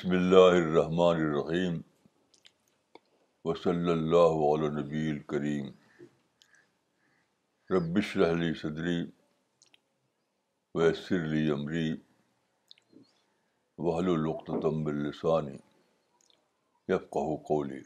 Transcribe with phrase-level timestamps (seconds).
[0.00, 1.74] بسم اللہ الرحمٰن الرحیم
[3.44, 5.66] وصلی علیہ نبی الکریم
[7.74, 8.96] ربش رحلی صدری
[10.74, 11.90] ویسر علی عمری
[13.88, 15.56] وحل القتم السانی
[16.92, 17.80] یفقہ کولی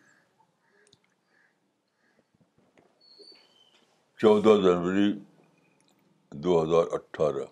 [4.20, 5.12] چودہ جنوری
[6.44, 7.48] دو ہزار اٹھارہ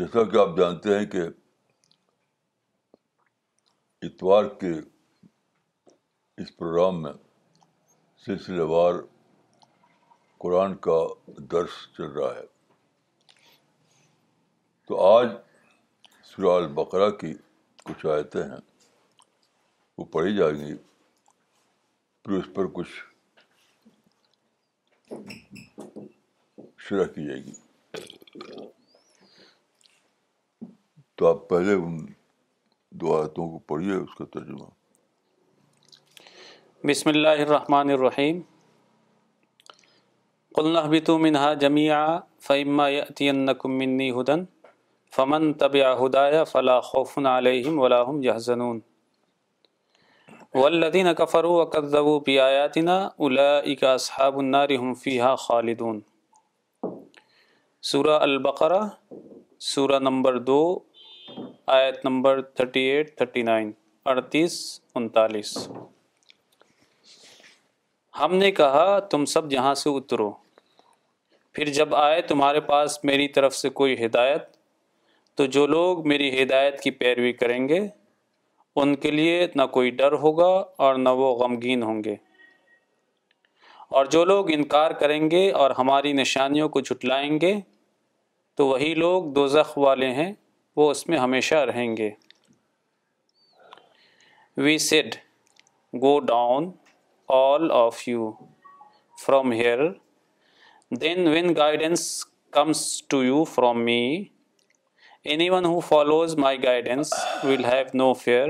[0.00, 1.20] جیسا کہ آپ جانتے ہیں کہ
[4.06, 4.70] اتوار کے
[6.42, 7.12] اس پروگرام میں
[8.26, 8.94] سلسلے وار
[10.42, 10.96] قرآن کا
[11.52, 12.46] درس چل رہا ہے
[14.88, 15.28] تو آج
[16.30, 17.32] سرال بقرہ کی
[17.84, 18.60] کچھ آیتیں ہیں
[19.98, 20.74] وہ پڑھی جائیں گی
[22.24, 22.98] پھر اس پر کچھ
[26.88, 27.52] شرح کی جائے گی
[31.22, 31.96] تو آپ پہلے ان
[33.00, 34.64] دو آیتوں کو پڑھیے اس کا ترجمہ
[36.88, 38.40] بسم اللہ الرحمن الرحیم
[40.60, 42.06] قلنا اهبطوا منها جميعا
[42.48, 44.36] فإما يأتينكم مني هدى
[45.18, 48.82] فمن تبع هدايا فلا خوف عليهم ولا هم يحزنون
[50.64, 56.02] والذين كفروا وكذبوا بآياتنا أولئك أصحاب النار هم فيها خالدون
[57.92, 58.82] سورہ البقرہ
[59.72, 60.60] سورہ نمبر دو
[61.78, 63.72] آیت نمبر 38, 39,
[64.12, 64.62] 38,
[64.98, 65.50] 39
[68.20, 70.30] ہم نے کہا تم سب جہاں سے اترو
[71.54, 74.42] پھر جب آئے تمہارے پاس میری طرف سے کوئی ہدایت
[75.36, 77.80] تو جو لوگ میری ہدایت کی پیروی کریں گے
[78.82, 80.52] ان کے لیے نہ کوئی ڈر ہوگا
[80.84, 82.14] اور نہ وہ غمگین ہوں گے
[83.98, 87.54] اور جو لوگ انکار کریں گے اور ہماری نشانیوں کو جھٹلائیں گے
[88.56, 90.32] تو وہی لوگ دوزخ والے ہیں
[90.76, 92.10] وہ اس میں ہمیشہ رہیں گے
[94.64, 95.14] we said
[96.02, 96.70] go down
[97.38, 98.30] all of you
[99.24, 99.78] from here
[101.00, 102.04] then when guidance
[102.56, 104.00] comes to you from me
[105.50, 107.12] anyone who follows my guidance
[107.44, 108.48] will have no fear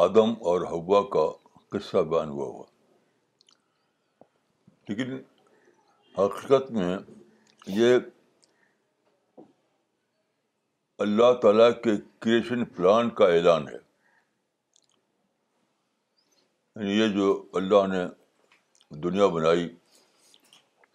[0.00, 1.24] آدم اور ہوا کا
[1.72, 2.64] قصہ بیان ہوا ہوا
[4.88, 5.08] لیکن
[6.18, 6.92] حقیقت میں
[7.80, 7.90] یہ
[11.06, 11.90] اللہ تعالیٰ کے
[12.24, 13.78] کریشن پلان کا اعلان ہے
[16.76, 17.26] یعنی یہ جو
[17.60, 18.02] اللہ نے
[19.02, 19.66] دنیا بنائی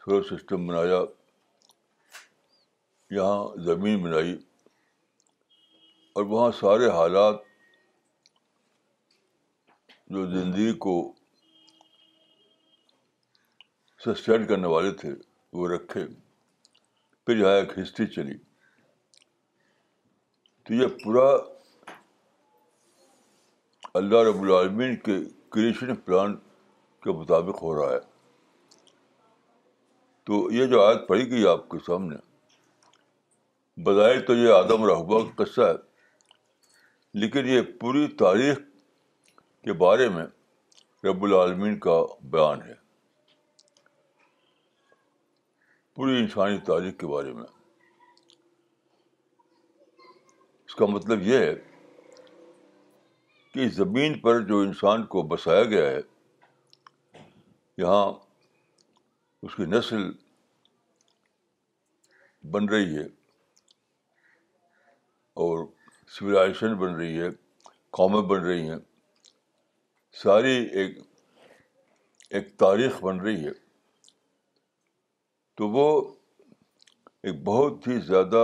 [0.05, 0.99] سولر سسٹم بنایا
[3.15, 4.33] یہاں زمین بنائی
[6.15, 7.37] اور وہاں سارے حالات
[10.13, 10.93] جو زندگی کو
[14.05, 15.11] سسٹین کرنے والے تھے
[15.57, 16.05] وہ رکھے
[17.25, 18.37] پھر یہاں ایک ہسٹری چلی
[20.65, 21.25] تو یہ پورا
[24.01, 25.19] اللہ رب العالمین کے
[25.55, 26.35] کریشن پلان
[27.03, 28.13] کے مطابق ہو رہا ہے
[30.25, 32.15] تو یہ جو آیت پڑھی گئی آپ کے سامنے
[33.85, 35.73] بظاہر تو یہ آدم رہبا کا قصہ ہے
[37.23, 38.57] لیکن یہ پوری تاریخ
[39.65, 40.23] کے بارے میں
[41.07, 41.99] رب العالمین کا
[42.31, 42.73] بیان ہے
[45.95, 47.45] پوری انسانی تاریخ کے بارے میں
[50.67, 51.53] اس کا مطلب یہ ہے
[53.53, 55.99] کہ زمین پر جو انسان کو بسایا گیا ہے
[57.83, 58.05] یہاں
[59.45, 60.01] اس کی نسل
[62.51, 63.03] بن رہی ہے
[65.43, 65.65] اور
[66.17, 67.27] سویلائزیشن بن رہی ہے
[67.97, 68.77] قومیں بن رہی ہیں
[70.21, 70.97] ساری ایک
[72.37, 73.51] ایک تاریخ بن رہی ہے
[75.57, 75.85] تو وہ
[77.27, 78.43] ایک بہت ہی زیادہ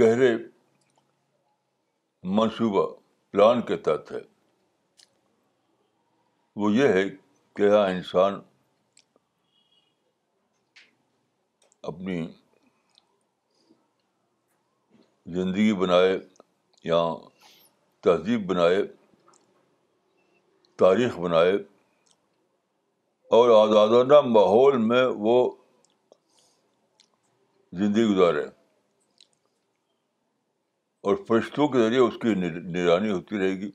[0.00, 0.32] گہرے
[2.40, 2.86] منصوبہ
[3.30, 4.20] پلان کے تحت ہے
[6.60, 7.08] وہ یہ ہے
[7.56, 8.40] کہ ہاں انسان
[11.88, 12.24] اپنی
[15.34, 16.16] زندگی بنائے
[16.84, 16.98] یا
[18.04, 18.82] تہذیب بنائے
[20.82, 21.52] تاریخ بنائے
[23.38, 25.36] اور آزادانہ ماحول میں وہ
[27.80, 28.42] زندگی گزارے
[31.08, 33.70] اور فرشتوں کے ذریعے اس کی نگرانی ہوتی رہے گی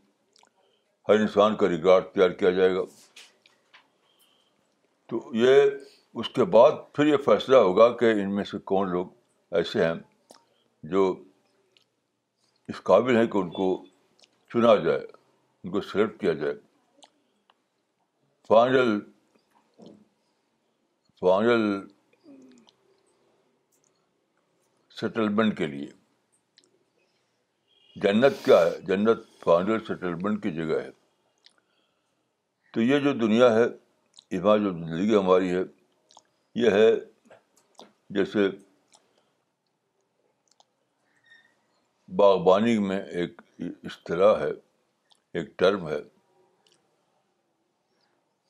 [1.09, 2.83] ہر انسان کا ریکارڈ تیار کیا جائے گا
[5.09, 5.59] تو یہ
[6.19, 9.07] اس کے بعد پھر یہ فیصلہ ہوگا کہ ان میں سے کون لوگ
[9.57, 9.93] ایسے ہیں
[10.93, 11.03] جو
[12.71, 13.67] اس قابل ہیں کہ ان کو
[14.53, 14.99] چنا جائے
[15.63, 16.53] ان کو سلیکٹ کیا جائے
[18.47, 18.99] فائنل
[21.21, 21.63] فائنل
[24.99, 25.89] سیٹلمنٹ کے لیے
[28.01, 30.89] جنت کیا ہے جنت فائنل سیٹلمنٹ کی جگہ ہے
[32.73, 33.65] تو یہ جو دنیا ہے
[34.35, 35.63] یہاں جو زندگی ہماری ہے
[36.59, 36.89] یہ ہے
[38.15, 38.47] جیسے
[42.17, 44.49] باغبانی میں ایک اصطلاح ہے
[45.39, 45.99] ایک ٹرم ہے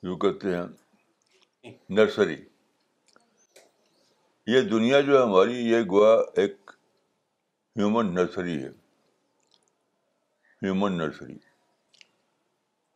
[0.04, 2.36] جو کہتے ہیں نرسری
[4.52, 6.72] یہ دنیا جو ہے ہماری یہ گوا ایک
[7.80, 8.70] ہیومن نرسری ہے
[10.64, 11.38] ہیومن نرسری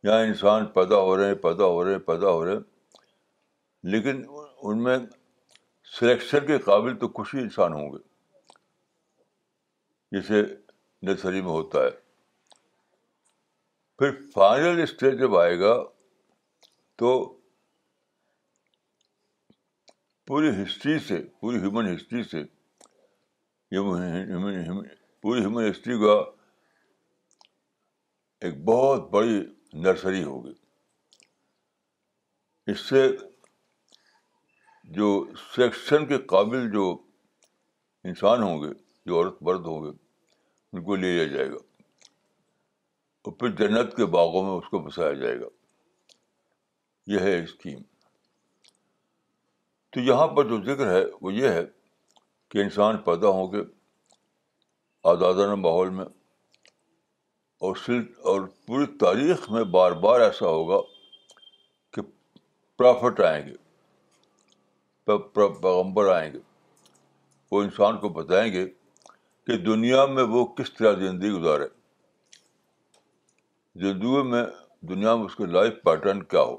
[0.08, 4.24] یہاں انسان پیدا ہو رہے ہیں پیدا ہو رہے ہیں پیدا ہو رہے ہیں لیکن
[4.70, 4.96] ان میں
[5.98, 7.98] سلیکشن کے قابل تو کچھ ہی انسان ہوں گے
[10.18, 10.40] جسے
[11.06, 11.90] نرسری میں ہوتا ہے
[13.98, 15.72] پھر فائنل اسٹیج جب آئے گا
[17.02, 17.10] تو
[20.30, 22.42] پوری ہسٹری سے پوری ہیومن ہسٹری سے
[23.72, 26.14] پوری ہیومن ہسٹری کا
[28.46, 29.38] ایک بہت بڑی
[29.84, 30.52] نرسری ہوگی
[32.72, 33.06] اس سے
[34.94, 35.06] جو
[35.54, 36.84] سیکشن کے قابل جو
[38.08, 38.68] انسان ہوں گے
[39.06, 39.88] جو عورت مرد ہوں گے
[40.76, 41.56] ان کو لے لیا جائے گا
[43.26, 45.48] اور پھر جنت کے باغوں میں اس کو بسایا جائے گا
[47.12, 47.82] یہ ہے اسکیم
[49.92, 51.64] تو یہاں پر جو ذکر ہے وہ یہ ہے
[52.50, 53.62] کہ انسان پیدا ہوں گے
[55.12, 56.04] آزادانہ ماحول میں
[57.66, 60.80] اور سل اور پوری تاریخ میں بار بار ایسا ہوگا
[61.94, 62.02] کہ
[62.78, 63.54] پرافٹ آئیں گے
[65.06, 66.38] پیغمبر آئیں گے
[67.50, 68.64] وہ انسان کو بتائیں گے
[69.46, 71.66] کہ دنیا میں وہ کس طرح زندگی گزارے
[73.84, 74.44] زندگی میں
[74.88, 76.56] دنیا میں اس کے لائف پیٹرن کیا ہو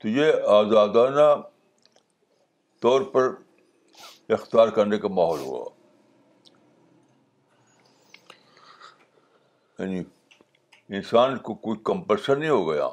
[0.00, 1.28] تو یہ آزادانہ
[2.82, 3.30] طور پر
[4.38, 5.64] اختیار کرنے کا ماحول ہوا
[9.78, 10.02] یعنی
[10.96, 12.86] انسان کو کوئی کمپلشن نہیں ہو گیا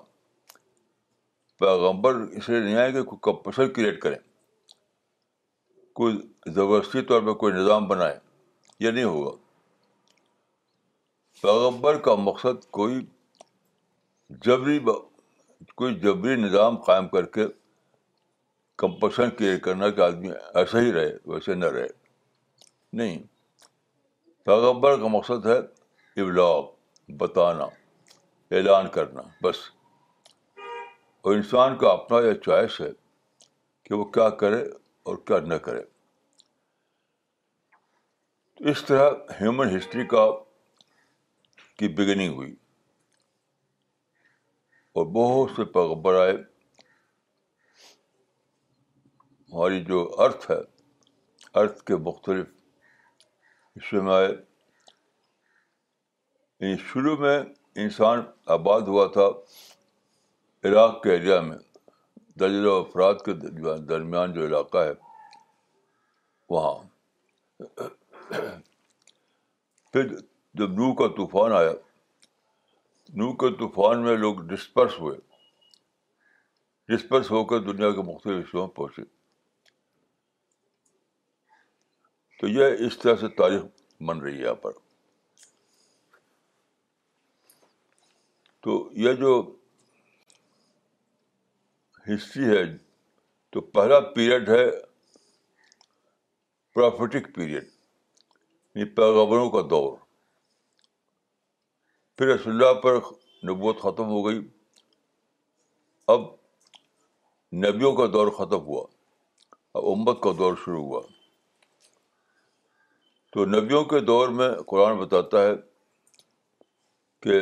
[1.63, 4.17] پیغمبر اس لیے نہیں آئے کہ کوئی کمپشن کریٹ کریں
[5.97, 6.15] کوئی
[6.55, 8.17] زبرستی طور پہ کوئی نظام بنائے
[8.85, 9.31] یہ نہیں ہوگا
[11.41, 12.99] پیغمبر کا مقصد کوئی
[14.45, 14.79] جبری
[15.75, 17.45] کوئی جبری نظام قائم کر کے
[18.83, 20.29] کمپوشن کریٹ کرنا کہ آدمی
[20.63, 21.87] ایسا ہی رہے ویسے نہ رہے
[23.01, 23.17] نہیں
[24.51, 25.57] پیغمبر کا مقصد ہے
[26.23, 26.61] ابلاغ
[27.23, 27.67] بتانا
[28.57, 29.63] اعلان کرنا بس
[31.27, 32.87] اور انسان کا اپنا یہ چوائس ہے
[33.85, 34.61] کہ وہ کیا کرے
[35.11, 35.81] اور کیا نہ کرے
[38.57, 39.07] تو اس طرح
[39.41, 40.23] ہیومن ہسٹری کا
[41.79, 42.51] کی بگننگ ہوئی
[44.99, 46.33] اور بہت سے پیغبر آئے
[49.51, 50.59] ہماری جو ارتھ ہے
[51.61, 52.47] ارتھ کے مختلف
[53.77, 57.39] حصے میں آئے یعنی شروع میں
[57.83, 58.17] انسان
[58.59, 59.27] آباد ہوا تھا
[60.65, 61.57] عراق کے ایریا میں
[62.39, 63.33] درجہ افراد کے
[63.87, 64.91] درمیان جو علاقہ ہے
[66.49, 66.75] وہاں
[69.93, 70.07] پھر
[70.61, 71.71] جب نو کا طوفان آیا
[73.21, 75.17] نو کے طوفان میں لوگ ڈسپرس ہوئے
[76.93, 79.03] ڈسپرس ہو کر دنیا کے مختلف حصوں میں پہنچے
[82.39, 83.61] تو یہ اس طرح سے تاریخ
[84.07, 84.71] بن رہی ہے یہاں پر
[88.63, 89.33] تو یہ جو
[92.07, 92.63] ہسٹری ہے
[93.51, 94.63] تو پہلا پیریڈ ہے
[96.73, 97.63] پرافٹک پیریڈ
[98.75, 99.95] یعنی پیغبروں کا دور
[102.17, 102.97] پھر رسول اللہ پر
[103.49, 104.39] نبوت ختم ہو گئی
[106.15, 106.21] اب
[107.65, 108.85] نبیوں کا دور ختم ہوا
[109.77, 111.01] اب امت کا دور شروع ہوا
[113.33, 115.53] تو نبیوں کے دور میں قرآن بتاتا ہے
[117.23, 117.39] کہ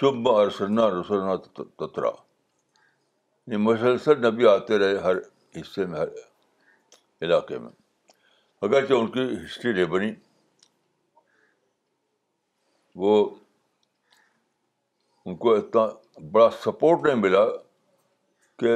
[0.00, 1.34] شبھ ارسنا رسنا
[1.84, 2.10] تترا
[3.50, 5.16] یعنی مسلسل نبی آتے رہے ہر
[5.58, 6.08] حصے میں ہر
[7.24, 7.70] علاقے میں
[8.66, 10.10] اگرچہ ان کی ہسٹری نہیں بنی
[13.04, 13.12] وہ
[15.26, 15.86] ان کو اتنا
[16.32, 17.44] بڑا سپورٹ نہیں ملا
[18.58, 18.74] کہ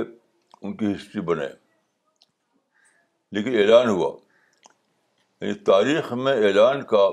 [0.62, 1.48] ان کی ہسٹری بنے
[3.36, 4.10] لیکن اعلان ہوا
[5.40, 7.06] یعنی تاریخ میں اعلان کا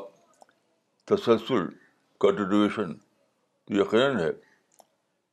[1.15, 1.67] تسلسل
[2.25, 2.93] کنٹریویشن
[3.83, 4.31] یقیناً ہے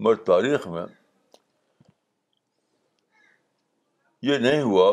[0.04, 0.85] مگر تاریخ میں
[4.26, 4.85] یہ نہیں ہوا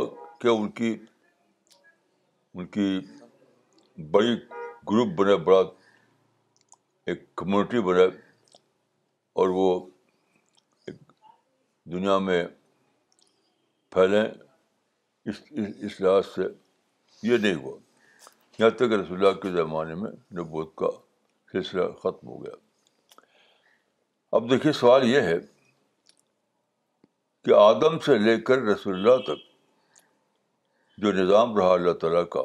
[0.42, 0.94] کہ ان کی
[2.54, 2.88] ان کی
[4.12, 4.34] بڑی
[4.90, 5.62] گروپ بنے بڑا
[7.12, 8.04] ایک کمیونٹی بنے
[9.42, 9.68] اور وہ
[11.94, 12.44] دنیا میں
[13.94, 16.48] پھیلیں اس اس لحاظ سے
[17.30, 17.78] یہ نہیں ہوا
[18.60, 20.12] یہاں تک رسول اللہ کے زمانے میں
[20.42, 20.90] نبوت کا
[21.52, 22.56] سلسلہ ختم ہو گیا
[24.38, 25.38] اب دیکھیے سوال یہ ہے
[27.46, 29.42] کہ آدم سے لے کر رسول اللہ تک
[31.04, 32.42] جو نظام رہا اللہ تعالیٰ کا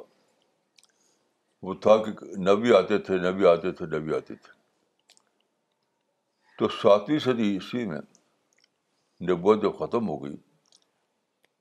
[1.67, 2.11] وہ تھا کہ
[2.51, 4.57] نبی آتے تھے نبی آتے تھے نبی آتے تھے
[6.59, 8.01] تو ساتویں صدی عیسوی میں
[9.31, 10.37] نبوت جو ختم ہو گئی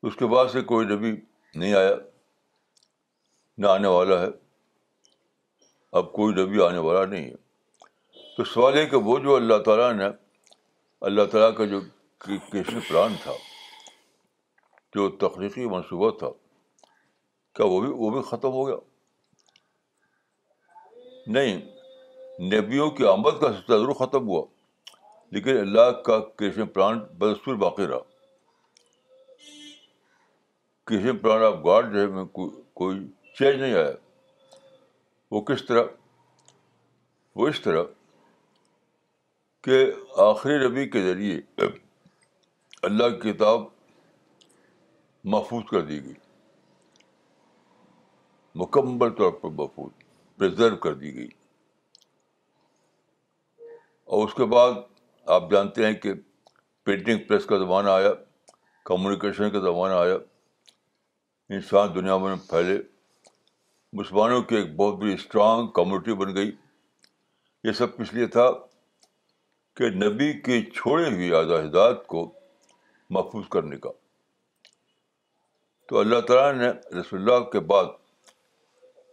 [0.08, 1.12] اس کے بعد سے کوئی نبی
[1.56, 1.96] نہیں آیا
[3.64, 4.28] نہ آنے والا ہے
[6.02, 7.36] اب کوئی نبی آنے والا نہیں ہے
[8.38, 10.10] تو سوال ہے کہ وہ جو اللہ تعالیٰ نے
[11.08, 11.80] اللہ تعالیٰ کا جو
[12.26, 13.32] کیشن پلان تھا
[14.96, 16.30] جو تخلیقی منصوبہ تھا
[17.56, 18.76] کیا وہ بھی وہ بھی ختم ہو گیا
[21.38, 21.60] نہیں
[22.54, 24.42] نبیوں کی آمد کا سلسلہ ضرور ختم ہوا
[25.36, 27.98] لیکن اللہ کا کیسے پلان بدستور باقی رہا
[30.90, 33.00] کسی پلان آف گارڈ جو ہے میں کوئی
[33.38, 33.92] چینج نہیں آیا
[35.32, 35.84] وہ کس طرح
[37.36, 37.84] وہ اس طرح
[39.64, 39.84] کہ
[40.28, 41.40] آخری ربی کے ذریعے
[42.86, 43.62] اللہ کی کتاب
[45.34, 46.14] محفوظ کر دی گئی
[48.62, 49.92] مکمل طور پر محفوظ
[50.40, 51.28] پرزرو کر دی گئی
[54.16, 54.72] اور اس کے بعد
[55.36, 56.14] آپ جانتے ہیں کہ
[56.86, 58.14] پرنٹنگ پریس کا زمانہ آیا
[58.90, 60.18] کمیونیکیشن کا زمانہ آیا
[61.56, 62.78] انسان دنیا میں پھیلے
[63.98, 66.52] مسلمانوں کی ایک بہت بڑی اسٹرانگ کمیونٹی بن گئی
[67.68, 68.50] یہ سب کچھ لیے تھا
[69.78, 72.32] کہ نبی کے چھوڑے ہوئی اعضاحدات کو
[73.16, 73.90] محفوظ کرنے کا
[75.90, 77.86] تو اللہ تعالیٰ نے رسول اللہ کے بعد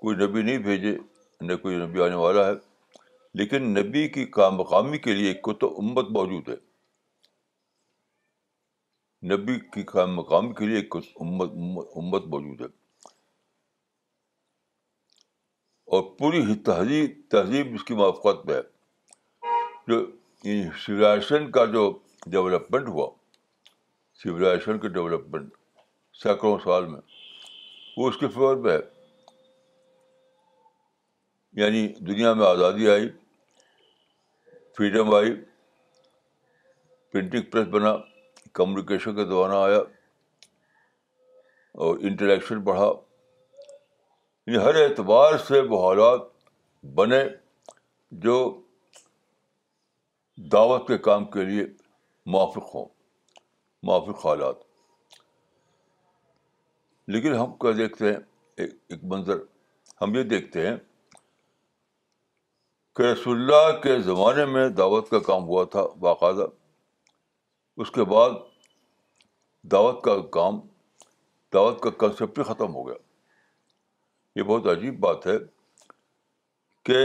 [0.01, 0.97] کوئی نبی نہیں بھیجے
[1.51, 2.53] نہ کوئی نبی آنے والا ہے
[3.39, 6.55] لیکن نبی کی کام مقامی کے لیے کو تو امت موجود ہے
[9.35, 11.51] نبی کی کام مقامی کے لیے ایک امت
[12.01, 12.67] امت موجود ہے
[15.97, 18.61] اور پوری تہذیب تہذیب اس کی موافقت میں ہے
[19.89, 21.91] جو کا جو
[22.31, 23.09] ڈیولپمنٹ ہوا
[24.23, 25.53] سولیزیشن کے ڈیولپمنٹ
[26.23, 27.01] سینکڑوں سال میں
[27.97, 28.93] وہ اس کے فیور پہ ہے
[31.63, 33.09] یعنی دنیا میں آزادی آئی
[34.77, 35.35] فریڈم آئی
[37.13, 37.95] پرنٹنگ پریس بنا
[38.55, 39.79] کمیونیکیشن کے دوران آیا
[41.85, 42.87] اور انٹریکشن بڑھا
[44.47, 46.21] یعنی ہر اعتبار سے وہ حالات
[46.95, 47.23] بنے
[48.25, 48.39] جو
[50.53, 51.65] دعوت کے کام کے لیے
[52.33, 52.89] موافق ہوں
[53.87, 54.63] معاف حالات
[57.15, 58.19] لیکن ہم کیا دیکھتے ہیں
[58.67, 59.39] ایک منظر
[60.01, 60.77] ہم یہ دیکھتے ہیں
[62.97, 66.47] کہ رسول اللہ کے زمانے میں دعوت کا کام ہوا تھا باقاعدہ
[67.85, 68.39] اس کے بعد
[69.73, 70.61] دعوت کا کام
[71.55, 72.97] دعوت کا کنسیپٹ بھی ختم ہو گیا
[74.39, 75.37] یہ بہت عجیب بات ہے
[76.89, 77.03] کہ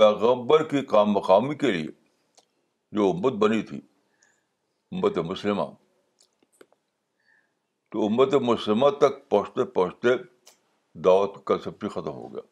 [0.00, 1.90] پیغمبر کی کام مقامی کے لیے
[2.98, 3.80] جو امت بنی تھی
[4.92, 5.62] امت مسلمہ
[7.92, 10.08] تو امت مسلمہ تک پہنچتے پہنچتے
[11.04, 12.42] دعوت کا بھی ختم ہو گیا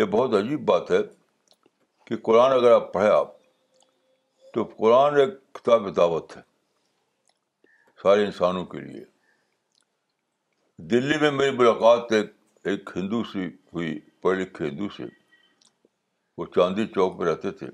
[0.00, 0.98] یہ بہت عجیب بات ہے
[2.06, 3.30] کہ قرآن اگر آپ پڑھے آپ
[4.54, 6.42] تو قرآن ایک کتاب دعوت ہے
[8.02, 9.04] سارے انسانوں کے لیے
[10.90, 12.32] دلی میں میری ملاقات ایک
[12.70, 15.04] ایک ہندو سے ہوئی پڑھے لکھے ہندو سے
[16.38, 17.66] وہ چاندی چوک پہ رہتے تھے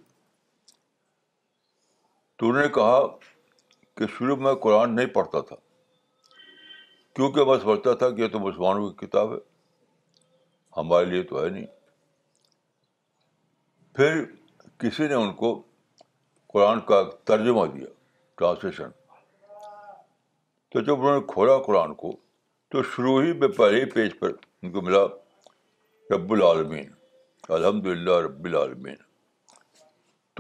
[2.42, 2.94] تو انہوں نے کہا
[3.96, 5.56] کہ شروع میں قرآن نہیں پڑھتا تھا
[7.14, 9.36] کیونکہ میں سمجھتا تھا کہ یہ تو مسلمانوں کی کتاب ہے
[10.76, 11.66] ہمارے لیے تو ہے نہیں
[13.96, 14.22] پھر
[14.82, 15.50] کسی نے ان کو
[16.52, 17.86] قرآن کا ترجمہ دیا
[18.38, 18.88] ٹرانسلیشن
[20.72, 22.10] تو جب انہوں نے کھولا قرآن کو
[22.72, 24.32] تو شروع ہی میں پہلے ہی پیج پر
[24.62, 25.04] ان کو ملا
[26.14, 26.90] رب العالمین
[27.58, 28.96] الحمد للہ رب العالمین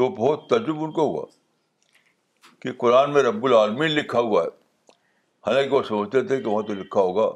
[0.00, 1.24] تو بہت تجربہ ان کو ہوا
[2.62, 4.48] کہ قرآن میں رب العالمین لکھا ہوا ہے
[5.46, 7.28] حالانکہ وہ سمجھتے تھے کہ وہاں تو لکھا ہوگا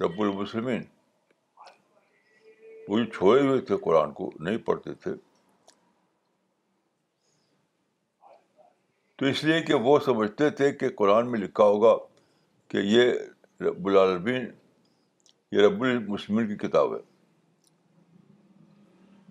[0.00, 0.82] رب المسلمین
[2.88, 5.12] وہ چھوڑے ہوئے تھے قرآن کو نہیں پڑھتے تھے
[9.18, 11.94] تو اس لیے کہ وہ سمجھتے تھے کہ قرآن میں لکھا ہوگا
[12.70, 13.10] کہ یہ
[13.68, 14.46] رب العالمین
[15.52, 17.00] یہ رب المسلمین کی کتاب ہے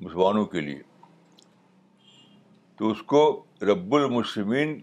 [0.07, 0.81] مسلمانوں کے لیے
[2.77, 3.23] تو اس کو
[3.71, 4.79] رب المسلمین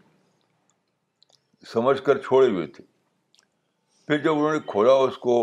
[1.72, 2.84] سمجھ کر چھوڑے ہوئے تھے
[4.06, 5.36] پھر جب انہوں نے کھولا اس کو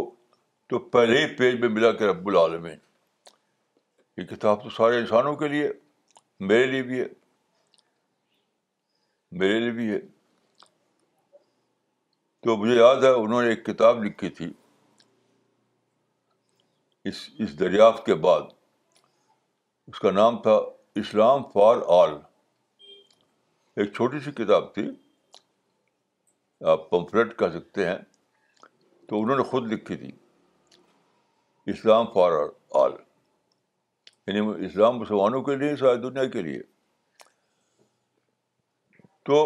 [0.70, 2.78] تو پہلے ہی پیج میں ملا کہ رب العالمین
[4.18, 5.72] یہ کتاب تو سارے انسانوں کے لیے
[6.50, 7.06] میرے لیے بھی ہے
[9.42, 10.00] میرے لیے بھی ہے
[12.44, 14.52] تو مجھے یاد ہے انہوں نے ایک کتاب لکھی تھی
[17.10, 18.42] اس اس دریافت کے بعد
[19.88, 20.58] اس کا نام تھا
[21.02, 22.14] اسلام فار آل
[23.82, 24.90] ایک چھوٹی سی کتاب تھی
[26.70, 27.98] آپ پمفلیٹ کہہ سکتے ہیں
[29.10, 30.10] تو انہوں نے خود لکھی تھی
[31.72, 32.32] اسلام فار
[32.82, 32.92] آل
[34.28, 36.62] یعنی اسلام مسلمانوں کے لیے ساری دنیا کے لیے
[39.30, 39.40] تو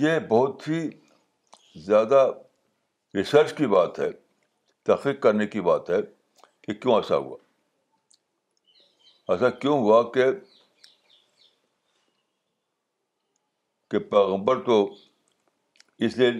[0.00, 0.80] یہ بہت ہی
[1.86, 2.26] زیادہ
[3.14, 4.10] ریسرچ کی بات ہے
[4.86, 5.98] تحقیق کرنے کی بات ہے
[6.62, 7.36] کہ کیوں ایسا ہوا
[9.32, 10.24] ایسا کیوں ہوا کہ
[13.92, 14.74] کہ پیغمبر تو
[16.06, 16.30] اس لیے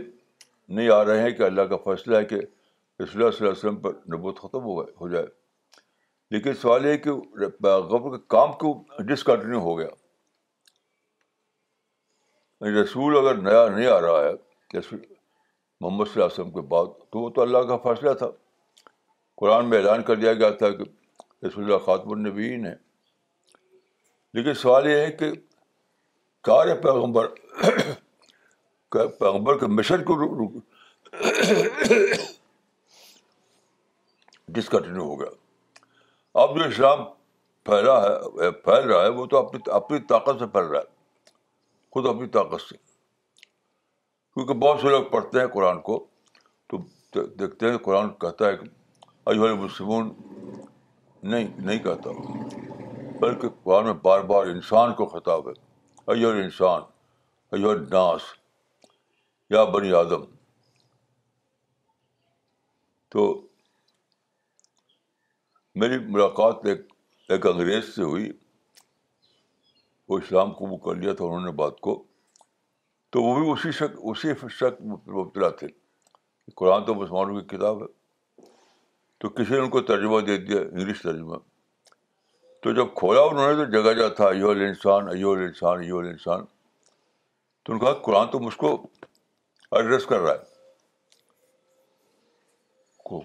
[0.77, 3.59] نہیں آ رہے ہیں کہ اللہ کا فیصلہ ہے کہ رسول اللہ صلی اللہ علیہ
[3.63, 5.27] وسلم پر نبوت ختم ہو گئے ہو جائے
[6.37, 7.13] لیکن سوال یہ کہ
[7.67, 8.73] پیغمبر کا کام کو
[9.13, 9.89] ڈسکنٹینیو ہو گیا
[12.61, 14.33] یعنی رسول اگر نیا نہیں آ رہا ہے
[14.79, 18.31] محمد صلی اللہ علیہ وسلم کے بعد تو وہ تو اللہ کا فیصلہ تھا
[19.43, 20.85] قرآن میں اعلان کر دیا گیا تھا کہ
[21.47, 22.75] رسول اللہ خاتم النبی ہے
[24.39, 25.31] لیکن سوال یہ ہے کہ
[26.49, 27.27] کار پیغمبر
[28.93, 30.15] پیغمبر کے مشن کو
[34.49, 35.31] ڈسکنٹینیو ہو گیا
[36.43, 37.05] اب جو اسلام
[37.65, 41.01] پھیلا ہے پھیل رہا ہے وہ تو اپنی اپنی طاقت سے پھیل رہا ہے
[41.95, 42.77] خود اپنی طاقت سے
[44.35, 46.05] کیونکہ بہت سے لوگ پڑھتے ہیں قرآن کو
[46.71, 46.79] تو
[47.39, 48.69] دیکھتے ہیں قرآن کہتا ہے کہ
[49.31, 50.13] ایو مسلمون
[51.33, 52.11] نہیں نہیں کہتا
[53.21, 55.53] بلکہ قرآن میں بار بار انسان کو خطاب ہے
[56.13, 56.83] ایو انسان
[57.57, 58.23] ایو ناس
[59.51, 60.23] یا بنی آدم
[63.11, 63.25] تو
[65.81, 66.81] میری ملاقات ایک
[67.33, 68.31] ایک انگریز سے ہوئی
[70.09, 71.95] وہ اسلام قبول کر لیا تھا انہوں نے بات کو
[73.13, 75.67] تو وہ بھی اسی شک اسی شک مبتلا تھے
[76.57, 78.47] قرآن تو مسلمانوں کی کتاب ہے
[79.21, 81.37] تو کسی نے ان کو ترجمہ دے دیا انگلش ترجمہ
[82.63, 86.45] تو جب کھولا انہوں نے تو جگہ جگہ تھا ایو انسان ایو انسان ایو انسان
[87.65, 88.71] تو انہوں نے کہا قرآن تو مجھ کو
[89.77, 90.51] ایڈریس کر رہا ہے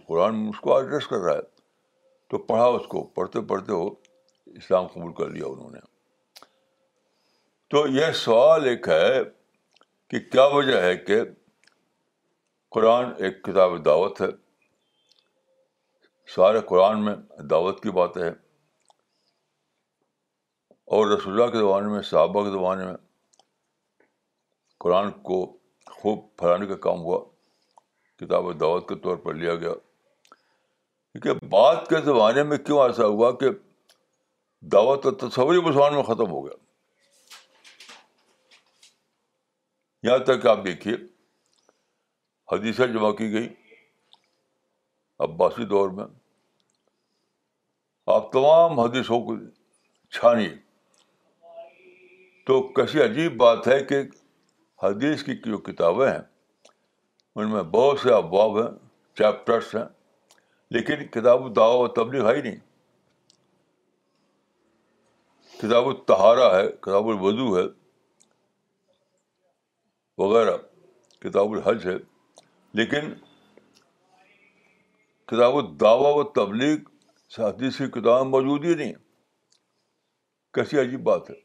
[0.07, 1.41] قرآن مجھ کو ایڈریس کر رہا ہے
[2.29, 3.89] تو پڑھا اس کو پڑھتے پڑھتے وہ
[4.59, 5.79] اسلام قبول کر لیا انہوں نے
[7.71, 9.19] تو یہ سوال ایک ہے
[10.09, 11.19] کہ کیا وجہ ہے کہ
[12.75, 14.27] قرآن ایک کتاب دعوت ہے
[16.35, 17.15] سارے قرآن میں
[17.49, 18.27] دعوت کی بات ہے
[20.97, 22.95] اور رسول اللہ کے زمانے میں صحابہ کے زمانے میں
[24.87, 25.37] قرآن کو
[25.91, 27.17] خوب پھیلانے کا کام ہوا
[28.43, 33.31] و دعوت کے طور پر لیا گیا کیونکہ بعد کے زمانے میں کیوں ایسا ہوا
[33.41, 33.49] کہ
[34.75, 36.55] دعوت کا تصور مسلمان میں ختم ہو گیا
[40.09, 40.93] یہاں تک آپ دیکھیے
[42.51, 43.47] حدیثیں جمع کی گئی
[45.27, 46.05] عباسی دور میں
[48.15, 49.35] آپ تمام حدیثوں کو
[50.19, 50.47] چھانی
[52.47, 54.01] تو کیسی عجیب بات ہے کہ
[54.83, 56.19] حدیث کی جو کتابیں ہیں
[57.39, 58.67] ان میں بہت سے افواب ہیں
[59.17, 59.83] چیپٹرس ہیں
[60.75, 61.49] لیکن کتاب و
[61.83, 62.59] و تبلیغ ہے ہی نہیں
[65.61, 67.63] کتاب التہارا ہے کتاب الوضو ہے
[70.23, 70.55] وغیرہ
[71.21, 71.95] کتاب الحج ہے
[72.81, 73.13] لیکن
[75.31, 76.75] کتاب و و تبلیغ
[77.35, 78.93] سے حدیث کی کتابیں موجود ہی نہیں
[80.53, 81.35] کیسی عجیب بات ہے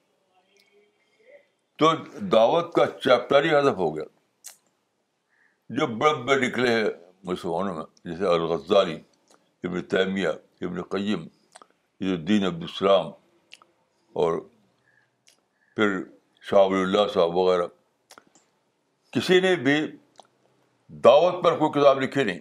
[1.82, 1.88] تو
[2.32, 4.04] دعوت کا چیپٹر ہی ہدف ہو گیا
[5.78, 6.88] جو بڑے نکلے ہیں
[7.30, 8.94] مسلمانوں میں جیسے الغزالی
[9.64, 10.28] ابن تیمیہ
[10.68, 11.26] ابن قیم
[12.12, 12.30] عبد
[12.62, 13.10] السلام
[14.22, 14.38] اور
[15.76, 15.96] پھر
[16.50, 17.66] شعب اللہ صاحب وغیرہ
[19.16, 19.74] کسی نے بھی
[21.04, 22.38] دعوت پر کوئی کتاب لکھی نہیں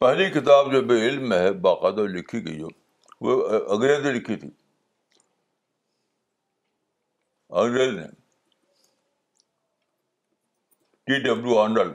[0.00, 2.68] پہلی کتاب جو بے علم ہے باقاعدہ لکھی گئی جو
[3.28, 3.38] وہ
[3.76, 4.50] انگریزی لکھی تھی
[7.58, 8.02] انریل نے
[11.06, 11.90] ٹی ڈبلو آنرل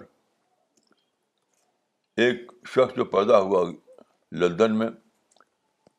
[2.23, 3.63] ایک شخص جو پیدا ہوا
[4.41, 4.87] لندن میں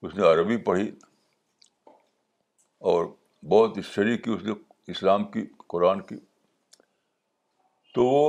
[0.03, 0.89] اس نے عربی پڑھی
[2.93, 3.05] اور
[3.51, 4.53] بہت اسٹڈی کی اس نے
[4.97, 6.17] اسلام کی قرآن کی
[7.95, 8.29] تو وہ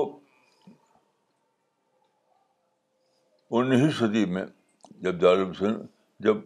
[3.61, 4.45] انیس صدی میں
[5.01, 5.75] جب دار الحسین
[6.25, 6.37] جب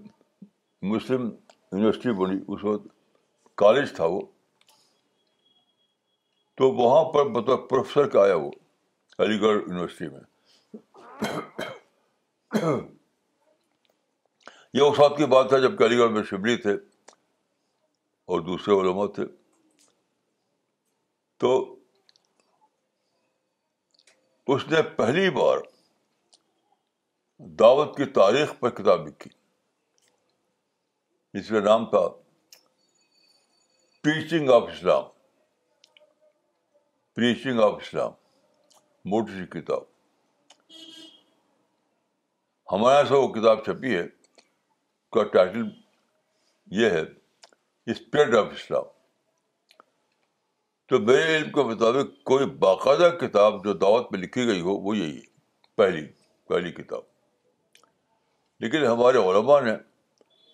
[0.95, 1.29] مسلم
[1.71, 2.87] یونیورسٹی بنی اس وقت
[3.57, 4.21] کالج تھا وہ
[6.61, 8.49] تو وہاں پر مطلب پروفیسر کا آیا وہ
[9.23, 10.19] علی گڑھ یونیورسٹی میں
[14.73, 16.73] یہ اس وقت کی بات ہے جب کہ علی گڑھ میں شبلی تھے
[18.33, 19.25] اور دوسرے علماء تھے
[21.45, 21.53] تو
[24.53, 25.61] اس نے پہلی بار
[27.63, 29.31] دعوت کی تاریخ پر کتاب لکھی
[31.39, 32.07] جس کا نام تھا
[34.03, 35.09] teaching of Islam
[37.15, 38.13] preaching of Islam
[39.29, 39.83] سی کتاب
[42.71, 45.65] ہمارے یہاں سے وہ کتاب چھپی ہے اس کا ٹائٹل
[46.79, 47.01] یہ ہے
[47.91, 48.83] اسپرٹ آف اسلام
[50.89, 54.97] تو میرے علم کے مطابق کوئی باقاعدہ کتاب جو دعوت پہ لکھی گئی ہو وہ
[54.97, 56.05] یہی ہے پہلی
[56.49, 57.03] پہلی کتاب
[58.63, 59.73] لیکن ہمارے علماء نے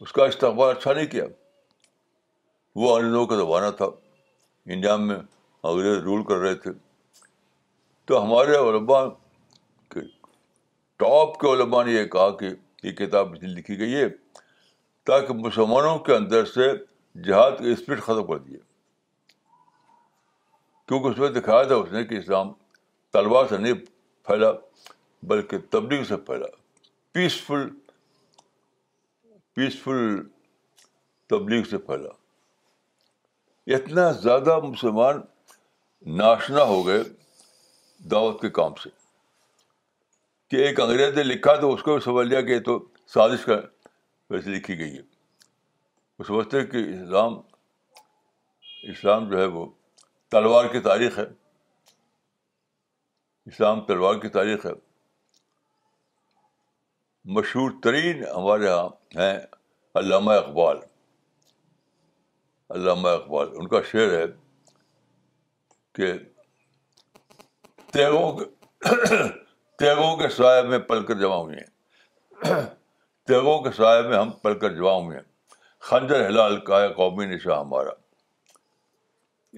[0.02, 1.26] اس کا استقبال اچھا نہیں کیا
[2.82, 3.86] وہ کا زمانہ تھا
[4.74, 5.16] انڈیا میں
[5.64, 6.72] انگریز رول کر رہے تھے
[8.08, 9.04] تو ہمارے علماء
[9.94, 10.00] کے
[11.02, 12.50] ٹاپ کے علماء نے یہ کہا کہ
[12.84, 14.08] یہ کتاب لکھی گئی ہے
[15.08, 16.68] تاکہ مسلمانوں کے اندر سے
[17.28, 18.58] جہاد کی اسپرٹ ختم کر دیے
[20.88, 22.52] کیونکہ اس میں دکھایا تھا اس نے کہ اسلام
[23.14, 23.74] طلبا سے نہیں
[24.26, 24.52] پھیلا
[25.28, 26.46] بلکہ تبلیغ سے پھیلا
[27.14, 27.68] پیسفل
[29.56, 30.16] پیسفل
[31.30, 32.10] تبلیغ سے پھیلا
[33.76, 35.22] اتنا زیادہ مسلمان
[36.06, 37.04] ناشنا ہو گئے
[38.12, 38.90] دعوت کے کام سے
[40.50, 42.78] کہ ایک انگریز نے لکھا تو اس کو بھی سمجھ لیا کہ تو
[43.14, 43.54] سازش کا
[44.30, 45.02] ویسے لکھی گئی ہے
[46.20, 47.40] وہ سمجھتے کہ اسلام
[48.92, 49.66] اسلام جو ہے وہ
[50.32, 51.24] تلوار کی تاریخ ہے
[53.50, 54.72] اسلام تلوار کی تاریخ ہے
[57.36, 58.88] مشہور ترین ہمارے یہاں
[59.30, 59.38] ہیں
[60.00, 60.78] علامہ اقبال
[62.76, 64.26] علامہ اقبال ان کا شعر ہے
[65.98, 66.12] کہ
[69.78, 72.56] تیغوں کے سائے میں پل کر جمع ہوئی ہیں
[73.28, 75.22] تیغوں کے سائے میں ہم پل کر جمع ہیں
[75.90, 77.90] خنجر ہلال کا ہے قومی کومبنیشن ہمارا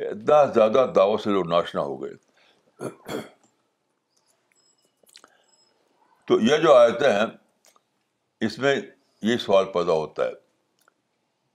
[0.09, 2.87] اتنا زیادہ دعوت سے لوگ ناشنا ہو گئے
[6.31, 7.25] تو یہ جو آئے ہیں
[8.47, 8.75] اس میں
[9.29, 10.37] یہ سوال پیدا ہوتا ہے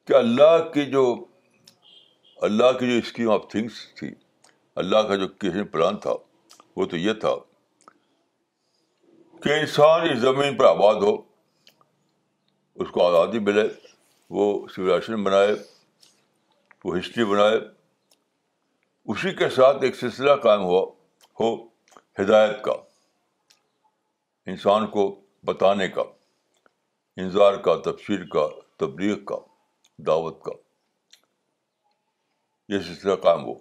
[0.06, 1.04] کہ اللہ کی جو
[2.48, 4.10] اللہ کی جو اسکیم آف تھنگس تھی
[4.82, 6.12] اللہ کا جو کسی پلان تھا
[6.76, 7.34] وہ تو یہ تھا
[9.42, 11.14] کہ انسان اس زمین پر آباد ہو
[12.82, 13.62] اس کو آزادی ملے
[14.36, 15.52] وہ سولیشن بنائے
[16.84, 17.58] وہ ہسٹری بنائے
[19.12, 20.80] اسی کے ساتھ ایک سلسلہ قائم ہوا
[21.40, 21.50] ہو
[22.20, 22.72] ہدایت کا
[24.52, 25.04] انسان کو
[25.46, 26.02] بتانے کا
[27.22, 28.46] انظار کا تفسیر کا
[28.84, 29.36] تبلیغ کا
[30.06, 30.52] دعوت کا
[32.74, 33.54] یہ سلسلہ قائم ہو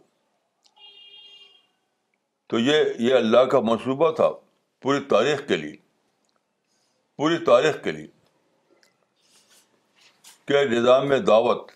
[2.54, 4.28] تو یہ یہ اللہ کا منصوبہ تھا
[4.82, 5.76] پوری تاریخ کے لیے
[7.18, 8.06] پوری تاریخ کے لیے
[10.48, 11.72] کہ نظام میں دعوت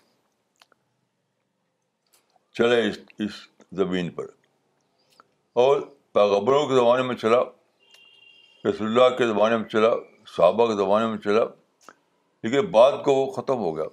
[2.58, 3.40] چلے اس اس
[3.80, 4.26] زمین پر
[5.64, 5.80] اور
[6.20, 7.40] پیغبروں کے زمانے میں چلا
[8.70, 9.90] رسول اللہ کے زمانے میں چلا
[10.36, 11.44] صحابہ کے زمانے میں چلا
[12.42, 13.88] لیکن بعد کو وہ ختم ہو گیا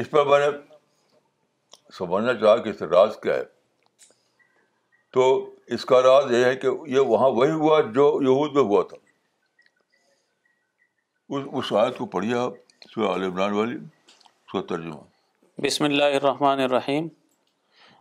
[0.00, 0.56] اس پر میں نے
[1.98, 3.50] سمجھنا چاہا کہ اس سے راز کیا ہے
[5.12, 5.24] تو
[5.76, 8.96] اس کا راز یہ ہے کہ یہ وہاں وہی ہوا جو یہود میں ہوا تھا
[11.36, 12.52] اس اس آیت کو پڑھیے آپ
[12.92, 15.00] سورہ عال عمران والی اس کا ترجمہ
[15.64, 17.08] بسم اللہ الرحمن الرحیم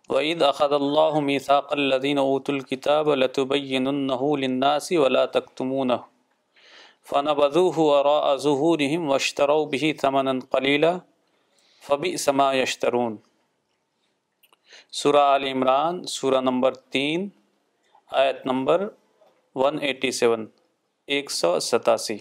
[0.09, 5.97] وعید اخد اللہ میثاق الذین اوت الکتاب لتبیننہ للناس ولا تکتمونہ
[7.11, 10.91] فنبذوه وراء ظهورهم واشتروا به ثمنا قلیلا
[11.89, 13.19] فبئس ما یشترون
[14.99, 17.27] سورہ آل عمران سورہ نمبر تین
[18.21, 18.83] آیت نمبر
[19.55, 20.45] ون ایٹی سیون
[21.15, 22.15] ایک سو ستاسی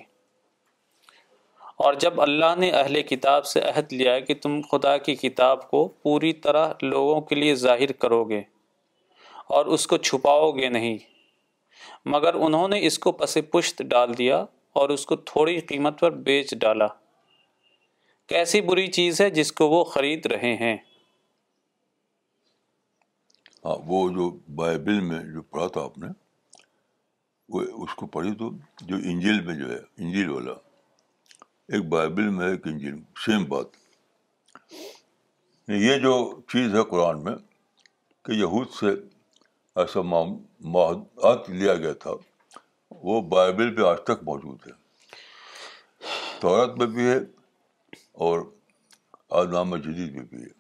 [1.85, 5.83] اور جب اللہ نے اہل کتاب سے عہد لیا کہ تم خدا کی کتاب کو
[6.03, 8.41] پوری طرح لوگوں کے لیے ظاہر کرو گے
[9.57, 10.97] اور اس کو چھپاؤ گے نہیں
[12.15, 14.39] مگر انہوں نے اس کو پس پشت ڈال دیا
[14.81, 16.87] اور اس کو تھوڑی قیمت پر بیچ ڈالا
[18.29, 20.77] کیسی بری چیز ہے جس کو وہ خرید رہے ہیں
[23.65, 24.25] ہاں وہ جو
[24.61, 26.07] بائبل میں جو پڑھا تھا آپ نے
[27.53, 28.49] وہ اس کو پڑھی تو
[28.89, 30.53] جو انجیل میں جو ہے انجیل والا
[31.75, 33.69] ایک بائبل میں ایک انجیل سیم بات
[35.87, 36.13] یہ جو
[36.53, 37.35] چیز ہے قرآن میں
[38.25, 38.93] کہ یہود سے
[39.81, 42.13] ایسا معاہد لیا گیا تھا
[43.09, 44.73] وہ بائبل پہ آج تک موجود ہے
[46.41, 47.19] طورت میں بھی ہے
[48.27, 48.41] اور
[49.43, 50.59] ادامہ جدید میں بھی ہے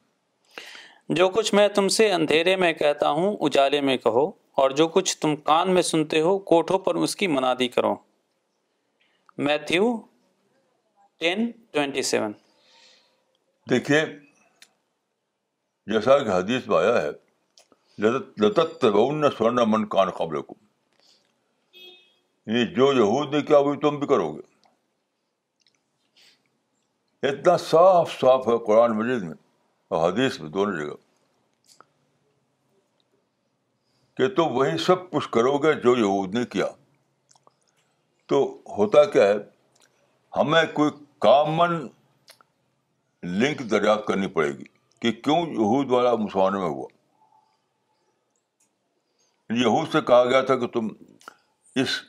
[1.18, 4.22] جو کچھ میں تم سے اندھیرے میں کہتا ہوں اجالے میں کہو
[4.62, 7.94] اور جو کچھ تم کان میں سنتے ہو کوٹھوں پر اس کی منادی کرو
[9.46, 9.86] میتھیو
[11.20, 11.38] ٹین
[11.72, 12.30] ٹوینٹی سیون
[13.70, 14.00] دیکھیے
[15.94, 17.10] جیسا کہ حدیث میں آیا ہے
[19.38, 20.54] سورنا من کان قبل کو
[22.46, 24.44] یعنی جو یہود نے کیا وہی تم بھی کرو گے
[27.28, 29.34] اتنا صاف صاف ہے قرآن مجید میں
[29.94, 30.94] اور حدیث میں دونوں جگہ
[34.16, 36.66] کہ تم وہی سب کچھ کرو گے جو یہود نے کیا
[38.28, 38.40] تو
[38.76, 39.34] ہوتا کیا ہے
[40.36, 40.90] ہمیں کوئی
[41.26, 41.74] کامن
[43.40, 44.64] لنک دریافت کرنی پڑے گی
[45.02, 46.86] کہ کیوں یہود والا مسلمانوں میں ہوا
[49.64, 50.88] یہود سے کہا گیا تھا کہ تم
[51.82, 52.00] اس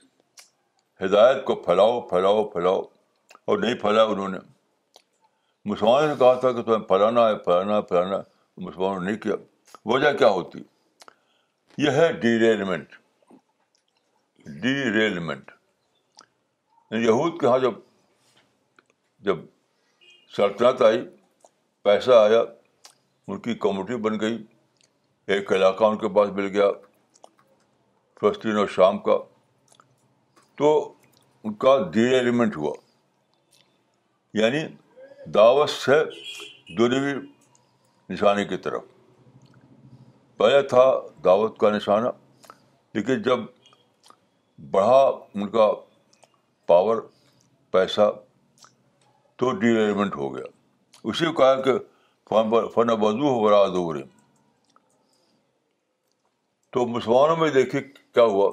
[1.06, 2.82] ہدایت کو پھیلاؤ پھیلاؤ پھیلاؤ
[3.46, 4.39] اور نہیں پھیلایا انہوں نے
[5.69, 9.19] مسلمانوں نے کہا تھا کہ تمہیں پلانا ہے پلانا ہے پھیلانا ہے مسلمانوں نے نہیں
[9.21, 9.36] کیا
[9.93, 10.60] وجہ کیا ہوتی
[11.84, 12.95] یہ ہے ڈی ریلمنٹ
[14.62, 15.52] ڈی ریلمنٹ
[16.91, 17.74] یعنی یہود کے یہاں جب
[19.28, 19.38] جب
[20.36, 21.02] سلطنت آئی
[21.84, 22.41] پیسہ آیا
[23.28, 24.38] ان کی کمیونٹی بن گئی
[25.34, 26.69] ایک علاقہ ان کے پاس مل گیا
[28.21, 29.17] فلسطین دن اور شام کا
[30.58, 30.71] تو
[31.43, 32.74] ان کا ایلیمنٹ ہوا
[34.39, 34.65] یعنی
[35.34, 36.03] دعوت سے
[36.77, 37.13] دوری ہوئی
[38.10, 38.81] نشانی کی طرف
[40.38, 40.84] پہلے تھا
[41.25, 42.07] دعوت کا نشانہ
[42.93, 43.39] لیکن جب
[44.71, 44.99] بڑھا
[45.34, 45.69] ان کا
[46.67, 47.01] پاور
[47.71, 48.10] پیسہ
[49.39, 49.75] تو ڈی
[50.15, 50.43] ہو گیا
[51.10, 51.77] اسی کو کہا کہ
[52.75, 54.01] فن بازو ہو رہا اب رہی
[56.73, 58.51] تو مسلمانوں میں دیکھے کیا ہوا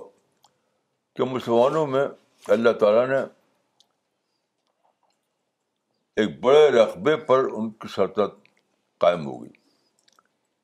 [1.17, 2.07] کہ مسلمانوں میں
[2.53, 3.25] اللہ تعالیٰ نے
[6.19, 8.33] ایک بڑے رقبے پر ان کی سلطنت
[9.01, 9.51] قائم ہو گئی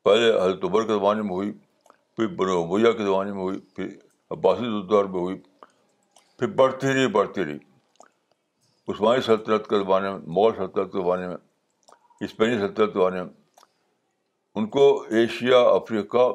[0.04, 1.50] پہلے حضرت عمر کے زمانے میں ہوئی
[2.16, 3.86] پھر بنو امیہ کے زمانے میں ہوئی پھر
[4.36, 5.36] عباسی دور میں ہوئی
[6.38, 7.58] پھر بڑھتی رہی بڑھتی رہی
[8.94, 11.36] عثمانی سلطنت کے زمانے میں مغل سلطنت کے زمانے میں
[12.28, 13.34] اسپینی سلطنت کے زمانے میں
[14.58, 14.84] ان کو
[15.20, 16.26] ایشیا افریقہ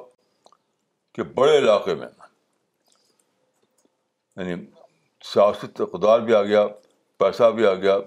[1.18, 4.56] کے بڑے علاقے میں یعنی
[5.34, 6.64] سیاست اقدار بھی آ گیا
[7.20, 7.98] پیسہ بھی آ گیا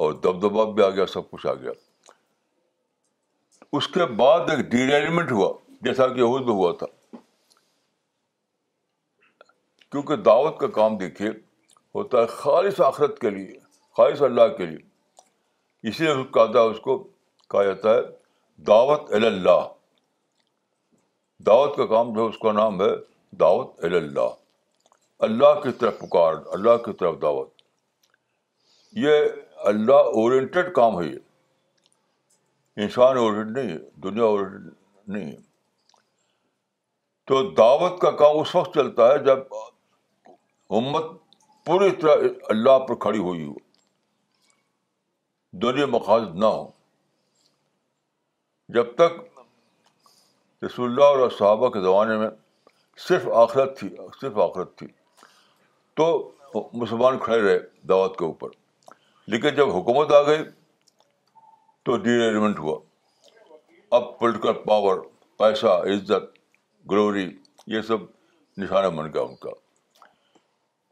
[0.00, 1.70] اور دبدبا بھی آ گیا سب کچھ آ گیا
[3.76, 5.52] اس کے بعد ایک ڈیریلمنٹ ہوا
[5.86, 6.86] جیسا کہ میں ہوا تھا
[9.90, 11.30] کیونکہ دعوت کا کام دیکھیے
[11.94, 13.58] ہوتا ہے خالص آخرت کے لیے
[13.96, 16.96] خالص اللہ کے لیے اسی لیے کہا ہے تھا اس کو
[17.50, 18.00] کہا جاتا ہے
[18.66, 19.62] دعوت اللہ
[21.46, 22.88] دعوت کا کام جو اس کا نام ہے
[23.40, 27.62] دعوت اللہ اللہ کی طرف پکار اللہ کی طرف دعوت
[29.04, 29.16] یہ
[29.70, 31.18] اللہ اورینٹیڈ کام ہے یہ
[32.84, 34.72] انسان اورینٹ نہیں ہے دنیا اورینٹڈ
[35.14, 35.36] نہیں ہے
[37.30, 39.54] تو دعوت کا کام اس وقت چلتا ہے جب
[40.78, 41.04] امت
[41.66, 43.54] پوری طرح اللہ پر کھڑی ہوئی ہو
[45.64, 46.64] دنیا مقاصد نہ ہو
[48.78, 49.20] جب تک
[50.64, 52.28] رسول اللہ اور صحابہ کے زمانے میں
[53.08, 53.88] صرف آخرت تھی
[54.20, 54.86] صرف آخرت تھی
[56.00, 56.10] تو
[56.82, 58.60] مسلمان کھڑے رہے دعوت کے اوپر
[59.30, 60.38] لیکن جب حکومت آ گئی
[61.84, 62.78] تو ڈی ارینجمنٹ ہوا
[63.96, 64.98] اب پولیٹیکل پاور
[65.38, 66.38] پیسہ عزت
[66.90, 67.28] گلوری
[67.74, 68.02] یہ سب
[68.60, 69.50] نشانہ بن گیا ان کا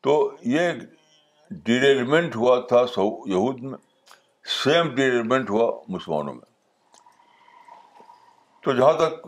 [0.04, 0.12] تو
[0.54, 0.70] یہ
[1.64, 3.78] ڈیریجمنٹ ہوا تھا یہود میں
[4.62, 6.48] سیم ڈیریجمنٹ ہوا مسلمانوں میں
[8.64, 9.26] تو جہاں تک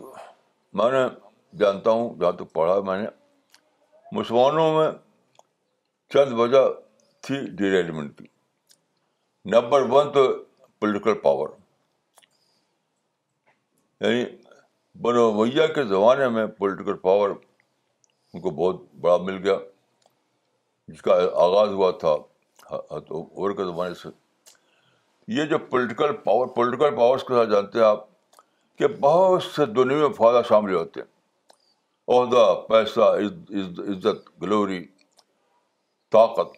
[0.80, 1.04] میں نے
[1.58, 3.06] جانتا ہوں جہاں تک پڑھا میں نے
[4.18, 4.90] مسلمانوں میں
[6.14, 6.68] چند وجہ
[7.26, 8.26] تھی ڈیریجمنٹ کی
[9.50, 10.22] نمبر ون تو
[10.80, 11.48] پولیٹیکل پاور
[14.00, 14.24] یعنی
[15.02, 19.56] بنو میا کے زمانے میں پولیٹیکل پاور ان کو بہت بڑا مل گیا
[20.88, 22.14] جس کا آغاز ہوا تھا
[22.76, 24.08] اور کے زمانے سے
[25.40, 28.06] یہ جو پولیٹیکل پاور پولیٹیکل پاورس کے ساتھ جانتے ہیں آپ
[28.78, 33.10] کہ بہت سے دنیا میں فائدہ شامل ہوتے ہیں عہدہ پیسہ
[33.90, 34.84] عزت گلوری
[36.14, 36.56] طاقت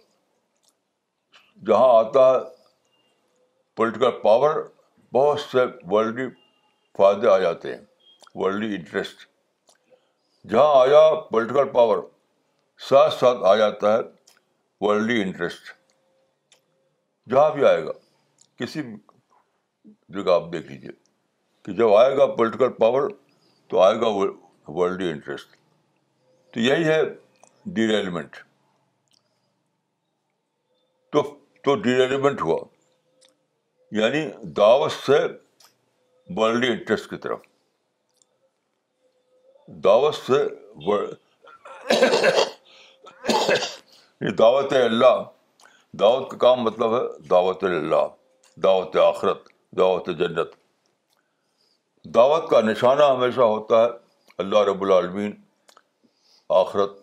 [1.67, 2.43] جہاں آتا ہے
[3.77, 4.55] پولیٹیکل پاور
[5.13, 6.27] بہت سے ورلڈی
[6.99, 7.81] فائدے آ جاتے ہیں
[8.41, 9.25] ورلڈی انٹرسٹ
[10.51, 11.99] جہاں آیا پولیٹیکل پاور
[12.89, 14.01] ساتھ ساتھ آ جاتا ہے
[14.87, 15.73] ورلڈی انٹرسٹ
[17.31, 17.93] جہاں بھی آئے گا
[18.59, 18.83] کسی
[20.19, 20.91] جگہ آپ دیکھ لیجیے
[21.65, 23.09] کہ جب آئے گا پولیٹیکل پاور
[23.71, 24.09] تو آئے گا
[24.79, 25.57] ورلڈی انٹرسٹ
[26.55, 27.01] تو یہی ہے
[27.75, 28.37] ڈیریلیمنٹ
[31.13, 31.23] تو
[31.65, 32.59] تو ڈیریلیمنٹ ہوا
[33.99, 34.21] یعنی
[34.57, 35.17] دعوت سے
[36.35, 37.41] برڈی انٹرسٹ کی طرف
[39.85, 40.39] دعوت سے
[44.39, 45.23] دعوت اللہ
[46.01, 48.09] دعوت کا کام مطلب ہے دعوت اللہ
[48.63, 50.55] دعوت آخرت دعوت جنت
[52.15, 53.89] دعوت کا نشانہ ہمیشہ ہوتا ہے
[54.45, 55.33] اللہ رب العالمین
[56.65, 56.99] آخرت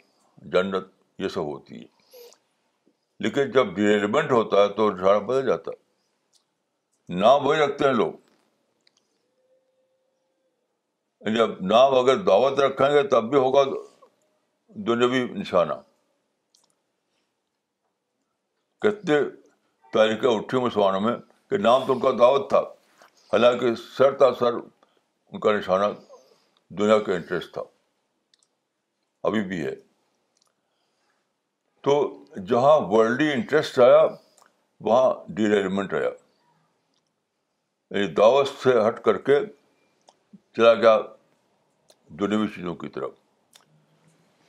[0.53, 2.35] جنت یہ سب ہوتی ہے
[3.23, 5.79] لیکن جب ڈریمنٹ ہوتا ہے تو نشانہ بدل جاتا ہے
[7.19, 8.11] نام وہی رکھتے ہیں لوگ
[11.25, 13.63] یعنی جب نام اگر دعوت رکھیں گے تب بھی ہوگا
[14.87, 15.73] دنیاوی نشانہ
[18.85, 19.17] کتنے
[19.93, 21.13] تاریخیں اٹھی مسلمانوں میں
[21.49, 22.61] کہ نام تو ان کا دعوت تھا
[23.33, 25.85] حالانکہ سر تا سر ان کا نشانہ
[26.77, 27.61] دنیا کا انٹرسٹ تھا
[29.29, 29.75] ابھی بھی ہے
[31.87, 31.99] تو
[32.47, 34.01] جہاں ورلڈی انٹرسٹ آیا
[34.85, 36.09] وہاں ڈیریلمنٹ آیا
[37.91, 39.39] یعنی دعوت سے ہٹ کر کے
[40.57, 40.97] چلا گیا
[42.19, 43.11] دنیوی چیزوں کی طرف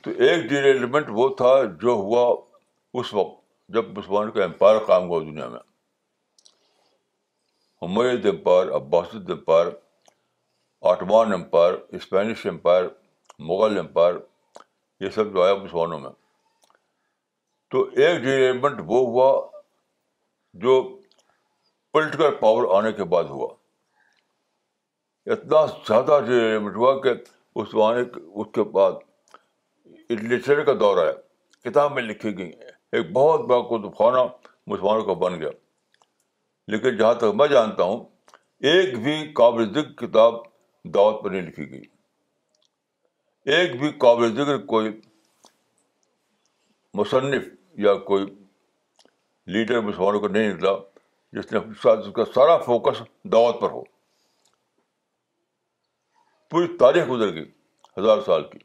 [0.03, 1.49] تو ایک ڈی ایلیمنٹ وہ تھا
[1.81, 2.23] جو ہوا
[3.01, 3.41] اس وقت
[3.75, 5.59] جب مسلمانوں کا امپائر قائم ہوا دنیا میں
[7.81, 9.67] ہمید امپائر عباس empire
[10.91, 12.85] Ottoman empire Spanish empire
[13.51, 14.13] Mughal empire
[15.03, 16.11] یہ سب جو آیا مسلمانوں میں
[17.71, 19.31] تو ایک ڈی ایلیمنٹ وہ ہوا
[20.65, 20.73] جو
[21.93, 23.47] پولیٹیکل پاور آنے کے بعد ہوا
[25.33, 27.09] اتنا زیادہ ڈیولپمنٹ ہوا کہ
[27.59, 28.93] اس زمانے اس کے بعد
[30.09, 31.11] لٹریچر کا دور آیا
[31.69, 32.51] کتاب میں لکھی گئی
[32.97, 34.21] ایک بہت بڑا قطب خانہ
[34.71, 35.49] مسلمانوں کا بن گیا
[36.75, 38.03] لیکن جہاں تک میں جانتا ہوں
[38.71, 40.35] ایک بھی قابل ذکر کتاب
[40.95, 41.83] دعوت پر نہیں لکھی گئی
[43.55, 44.91] ایک بھی قابل ذکر کوئی
[47.01, 47.43] مصنف
[47.85, 48.25] یا کوئی
[49.57, 50.73] لیڈر مسلمانوں کا نہیں نکلا
[51.35, 53.01] جس نے اس کا سارا فوکس
[53.33, 53.81] دعوت پر ہو
[56.49, 57.45] پوری تاریخ گزر گئی
[57.97, 58.59] ہزار سال کی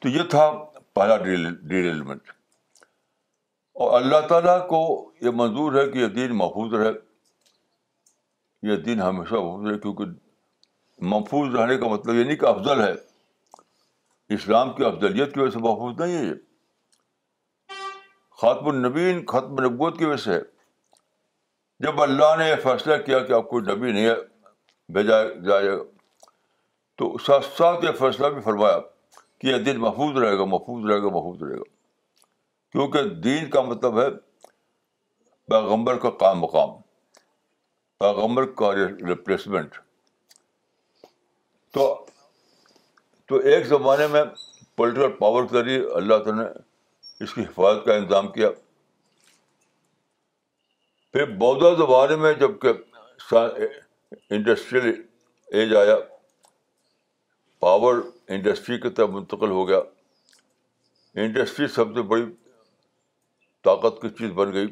[0.00, 0.46] تو یہ تھا
[0.94, 2.30] پہلا ڈیریلمنٹ
[3.86, 4.78] اور اللہ تعالیٰ کو
[5.22, 6.90] یہ منظور ہے کہ یہ دین محفوظ رہے
[8.70, 12.92] یہ دین ہمیشہ محفوظ رہے کیونکہ محفوظ رہنے کا مطلب یہ نہیں کہ افضل ہے
[14.38, 16.34] اسلام کی افضلیت کی وجہ سے محفوظ نہیں ہے یہ
[18.42, 20.40] خاتم النبین خاتم نبوت کی وجہ سے ہے
[21.84, 24.14] جب اللہ نے یہ فیصلہ کیا کہ آپ کو نبی نہیں ہے
[24.92, 25.76] بھیجا جائے گا
[26.98, 28.78] تو ساتھ ساتھ یہ فیصلہ بھی فرمایا
[29.40, 31.68] کہ یہ دن محفوظ رہے گا محفوظ رہے گا محفوظ رہے گا
[32.72, 34.08] کیونکہ دین کا مطلب ہے
[35.50, 36.70] پیغمبر کا کام مقام
[38.00, 39.78] پیغمبر کا ریپلیسمنٹ
[41.74, 41.86] تو
[43.28, 44.22] تو ایک زمانے میں
[44.76, 46.48] پولیٹیکل پاور کے ذریعے اللہ تعالیٰ نے
[47.24, 48.48] اس کی حفاظت کا انتظام کیا
[51.12, 52.72] پھر بودھا زمانے میں جب کہ
[54.34, 55.00] انڈسٹریل
[55.60, 55.96] ایج آیا
[57.60, 57.94] پاور
[58.36, 59.78] انڈسٹری کے تحت منتقل ہو گیا
[61.22, 62.24] انڈسٹری سب سے بڑی
[63.64, 64.66] طاقت کی چیز بن گئی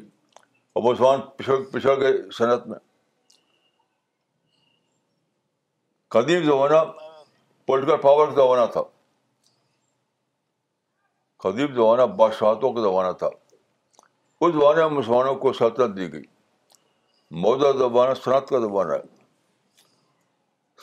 [0.73, 2.77] اور مسلمان پچھڑ پچھڑ گئے صنعت میں
[6.15, 6.83] قدیم زمانہ
[7.67, 8.81] پولیٹیکل پاور کا زمانہ تھا
[11.43, 13.27] قدیم زمانہ بادشاہتوں کا زمانہ تھا
[14.41, 16.23] اس زمانے میں مسلمانوں کو سلطنت دی گئی
[17.43, 19.01] موجودہ زبان صنعت کا زمانہ ہے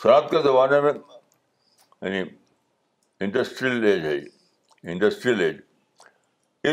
[0.03, 2.23] صنعت کے زمانے میں یعنی
[3.25, 5.61] انڈسٹریل ایج ہے یہ انڈسٹریل ایج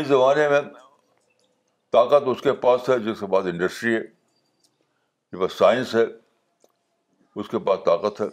[0.00, 0.60] اس زمانے میں
[1.92, 4.00] طاقت اس کے پاس ہے جس کے پاس انڈسٹری ہے
[5.40, 6.04] جس سائنس ہے
[7.40, 8.26] اس کے پاس طاقت ہے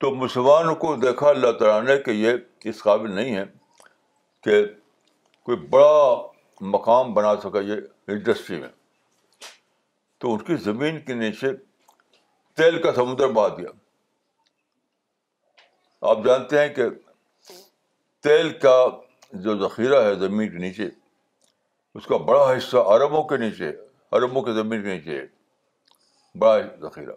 [0.00, 3.44] تو مسلمان کو دیکھا اللہ تعالیٰ نے کہ یہ اس قابل نہیں ہے
[4.44, 4.64] کہ
[5.44, 5.96] کوئی بڑا
[6.70, 7.76] مقام بنا سکا یہ
[8.12, 8.68] انڈسٹری میں
[10.20, 11.48] تو اس کی زمین کے نیچے
[12.56, 13.70] تیل کا سمندر بہا دیا
[16.10, 16.88] آپ جانتے ہیں کہ
[18.26, 18.74] تیل کا
[19.44, 20.88] جو ذخیرہ ہے زمین کے نیچے
[21.94, 23.72] اس کا بڑا حصہ عربوں کے نیچے
[24.16, 25.20] عربوں کے زمین کے نیچے
[26.40, 26.58] بڑا
[26.88, 27.12] ذخیرہ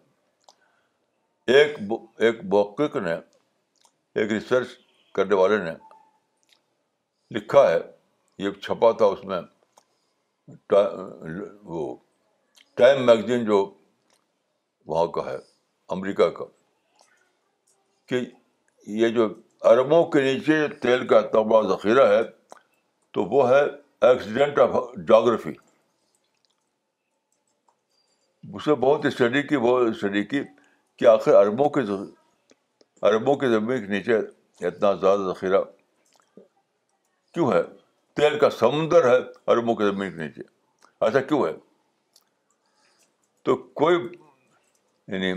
[1.57, 1.77] ایک
[2.19, 3.15] ایک نے
[4.15, 4.67] ایک ریسرچ
[5.15, 5.71] کرنے والے نے
[7.37, 7.79] لکھا ہے
[8.43, 9.41] یہ چھپا تھا اس میں
[11.73, 11.95] وہ
[12.77, 13.57] ٹائم میگزین جو
[14.87, 15.37] وہاں کا ہے
[15.95, 16.45] امریکہ کا
[18.07, 18.19] کہ
[19.01, 19.27] یہ جو
[19.71, 22.21] عربوں کے نیچے تیل کا اتنا بڑا ذخیرہ ہے
[23.13, 23.61] تو وہ ہے
[24.07, 24.69] ایکسیڈنٹ آف
[25.07, 25.53] جاگرفی
[28.55, 30.41] اسے بہت اسٹڈی کی بہت اسٹڈی کی
[30.99, 31.81] کہ آخر عربوں کے
[33.11, 34.17] عربوں کے زمین کے نیچے
[34.67, 35.61] اتنا زیادہ ذخیرہ
[37.33, 37.61] کیوں ہے
[38.15, 39.15] تیل کا سمندر ہے
[39.51, 40.41] اور کے زمین کے نیچے
[41.05, 41.51] ایسا کیوں ہے
[43.45, 45.33] تو کوئی یعنی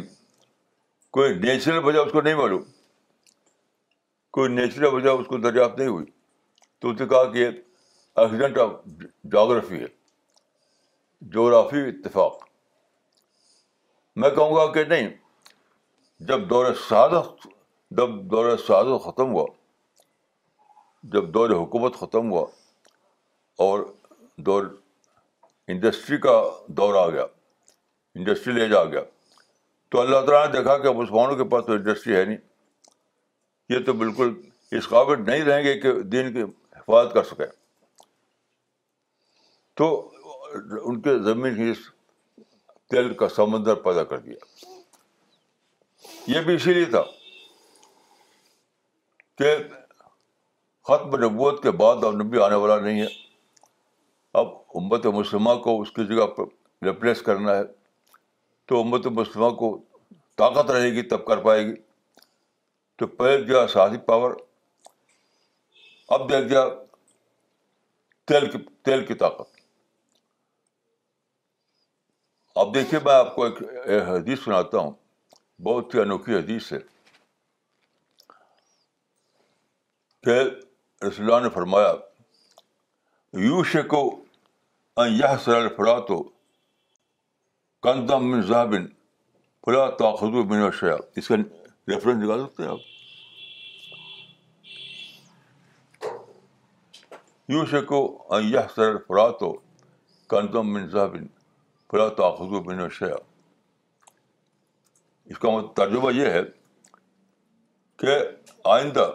[1.16, 2.62] کوئی نیچرل وجہ اس کو نہیں معلوم
[4.38, 6.04] کوئی نیچرل وجہ اس کو دریافت نہیں ہوئی
[6.80, 8.70] تو اس نے کہا کہ ایکسیڈنٹ آف
[9.32, 9.86] جاگرافی ہے
[11.34, 12.46] جغرافی اتفاق
[14.22, 15.08] میں کہوں گا کہ نہیں
[16.28, 17.12] جب دور ساز
[17.98, 19.44] جب دور ساز ختم ہوا
[21.12, 22.46] جب دور حکومت ختم ہوا
[23.64, 23.80] اور
[24.46, 24.64] دور
[25.72, 26.32] انڈسٹری کا
[26.76, 27.24] دور آ گیا
[28.18, 29.00] انڈسٹریل لے آ گیا
[29.90, 32.36] تو اللہ تعالیٰ نے دیکھا کہ مسلمانوں کے پاس تو انڈسٹری ہے نہیں
[33.74, 34.32] یہ تو بالکل
[34.78, 37.46] اس قابل نہیں رہیں گے کہ دین کی حفاظت کر سکیں
[39.80, 39.88] تو
[40.88, 41.72] ان کے زمین ہی
[42.90, 44.78] تیل کا سمندر پیدا کر دیا
[46.36, 47.02] یہ بھی اسی لیے تھا
[49.38, 49.54] کہ
[50.88, 53.06] ختم نبوت کے بعد اب نبی آنے والا نہیں ہے
[54.38, 56.24] اب امت مسلمہ کو اس کی جگہ
[56.88, 57.62] ریپلیس کرنا ہے
[58.70, 59.68] تو امت مسلمہ کو
[60.42, 61.74] طاقت رہے گی تب کر پائے گی
[63.00, 63.84] تو پہلے دیا
[66.28, 66.40] دیا
[68.28, 69.30] گیا
[72.60, 73.60] اب دیکھیے میں آپ کو ایک
[74.08, 74.90] حدیث سناتا ہوں
[75.70, 76.78] بہت ہی انوکھی حدیث ہے
[80.24, 81.92] کہ رسول اللہ نے فرمایا
[83.48, 84.00] یوش کو
[85.06, 86.22] یہ سر فلا تو
[87.82, 88.86] کندم من ذہبن
[89.64, 91.36] فلا تاخذ من اشیا اس کا
[91.88, 92.86] ریفرنس نکال سکتے ہیں آپ
[97.52, 98.02] یو شکو
[98.34, 99.52] ان یہ سر فلا تو
[100.30, 101.26] کندم من ذہبن
[101.90, 103.14] فلا تاخذ من اشیا
[105.30, 106.42] اس کا ترجمہ یہ ہے
[108.00, 108.18] کہ
[108.74, 109.10] آئندہ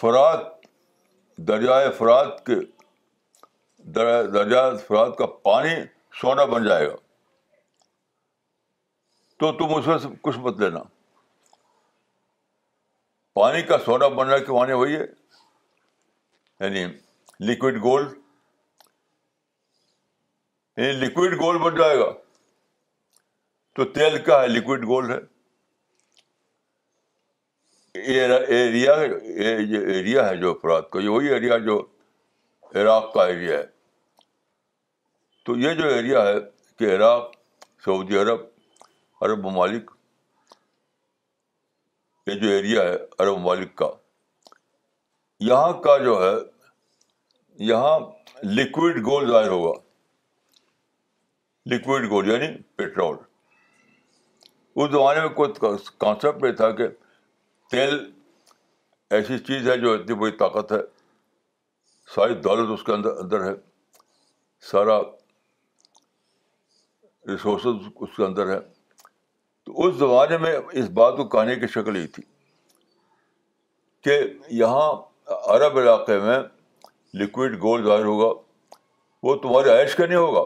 [0.00, 0.57] فرات
[1.46, 2.54] دریائے فرات کے
[3.94, 5.74] دریائے فرات کا پانی
[6.20, 6.94] سونا بن جائے گا
[9.40, 10.80] تو تم اس میں کچھ مت لینا
[13.40, 15.04] پانی کا سونا بننا کے معنی وہی ہے
[16.60, 16.84] یعنی
[17.52, 18.12] لکوڈ گولڈ
[20.78, 22.10] یعنی لکوڈ گولڈ بن جائے گا
[23.76, 25.18] تو تیل کا ہے لکوڈ گولڈ ہے
[27.94, 31.78] ایریا ایریا ہے جو افراد کا یہ وہی ایریا جو
[32.80, 33.64] عراق کا ایریا ہے
[35.46, 36.34] تو یہ جو ایریا ہے
[36.78, 37.30] کہ عراق
[37.84, 38.40] سعودی عرب
[39.26, 39.90] عرب ممالک
[42.26, 43.90] یہ جو ایریا ہے عرب ممالک کا
[45.48, 46.34] یہاں کا جو ہے
[47.68, 47.98] یہاں
[48.56, 49.72] لکوڈ گول ظاہر ہوگا
[51.70, 53.16] لکوڈ گول یعنی پیٹرول
[54.80, 55.52] اس زمانے میں کوئی
[55.98, 56.86] کانسیپٹ یہ تھا کہ
[57.70, 57.98] تیل
[59.16, 60.76] ایسی چیز ہے جو اتنی بڑی طاقت ہے
[62.14, 63.52] ساری دولت اس کے اندر اندر ہے
[64.70, 64.98] سارا
[67.32, 68.58] ریسورسز اس کے اندر ہے
[69.66, 72.22] تو اس زمانے میں اس بات کو کہانی کی شکل یہ تھی
[74.04, 74.18] کہ
[74.60, 74.90] یہاں
[75.54, 76.38] عرب علاقے میں
[77.20, 78.32] لکوڈ گول ظاہر ہوگا
[79.26, 80.44] وہ تمہارے عائش کا نہیں ہوگا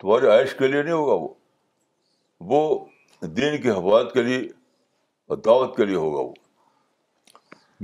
[0.00, 1.34] تمہارے عائش کے لیے نہیں ہوگا وہ
[2.54, 4.40] وہ دین کی حفاظت کے لیے
[5.28, 6.32] اور دعوت کے لیے ہوگا وہ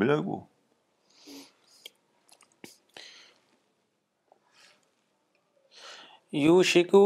[0.00, 0.40] ملے گا وہ
[6.42, 7.00] یو شکو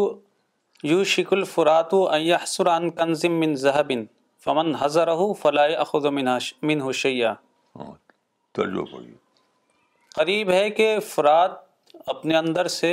[0.85, 4.03] یو شک الفرات و ایاحسر عن کنزم من ذهب
[4.47, 6.29] فمن حضره فلا ياخذ من
[6.71, 7.33] من حشيا
[10.19, 11.57] قریب ہے کہ فرات
[12.17, 12.93] اپنے اندر سے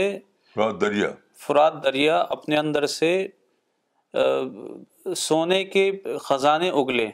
[0.55, 1.09] فرات دریا
[1.47, 3.11] فرات دریا اپنے اندر سے
[5.25, 5.85] سونے کے
[6.29, 7.07] خزانے اگلے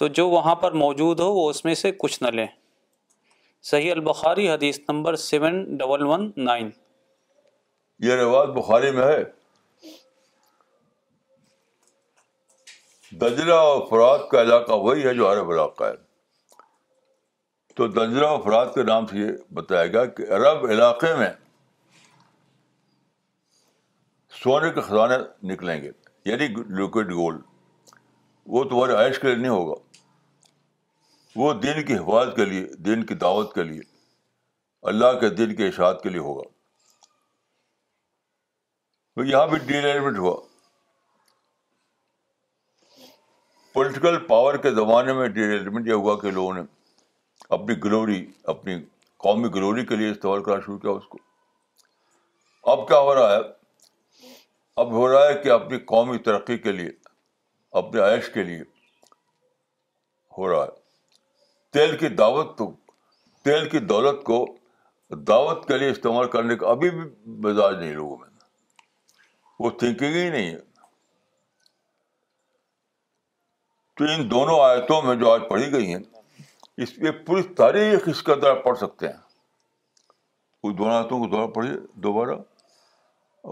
[0.00, 2.46] تو جو وہاں پر موجود ہو وہ اس میں سے کچھ نہ لیں
[3.70, 6.70] صحیح البخاری حدیث number seven double one nine
[8.06, 9.18] یہ رواج بخاری میں ہے
[13.56, 15.96] اور فرات کا علاقہ وہی ہے جو عرب علاقہ ہے
[17.80, 17.86] تو
[18.28, 19.30] اور فرات کے نام سے یہ
[19.60, 21.30] بتائے گا کہ عرب علاقے میں
[24.42, 25.20] سونے کے خزانے
[25.52, 25.90] نکلیں گے
[26.32, 26.46] یعنی
[26.82, 27.42] لیکوڈ گولڈ
[28.56, 29.80] وہ تمہارے کے لیے نہیں ہوگا
[31.36, 33.80] وہ دین کی حفاظت کے لیے دین کی دعوت کے لیے
[34.90, 36.42] اللہ کے دین کے اشاعت کے لیے ہوگا
[39.16, 40.34] تو یہاں بھی ڈیلیپمنٹ ہوا
[43.72, 46.60] پولیٹیکل پاور کے زمانے میں ڈیلیپمنٹ یہ ہوا کہ لوگوں نے
[47.58, 48.24] اپنی گلوری
[48.54, 48.76] اپنی
[49.24, 51.18] قومی گلوری کے لیے استعمال کرنا شروع کیا اس کو
[52.72, 53.40] اب کیا ہو رہا ہے
[54.80, 56.90] اب ہو رہا ہے کہ اپنی قومی ترقی کے لیے
[57.82, 58.62] اپنے عائش کے لیے
[60.38, 60.78] ہو رہا ہے
[61.72, 62.70] تیل کی دعوت تو
[63.44, 64.44] تیل کی دولت کو
[65.28, 67.08] دعوت کے لیے استعمال کرنے کا ابھی بھی
[67.48, 68.28] مزاج نہیں لوگوں میں
[69.60, 70.58] وہ تھنکنگ ہی نہیں ہے
[73.96, 76.02] تو ان دونوں آیتوں میں جو آج پڑھی گئی ہیں
[76.84, 81.46] اس پہ پوری تاریخ اس کا اندر پڑھ سکتے ہیں دونوں آیتوں کو
[82.06, 82.34] دوبارہ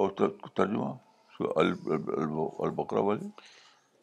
[0.02, 0.10] اور
[0.54, 0.92] ترجمہ
[1.56, 3.28] البقرا والی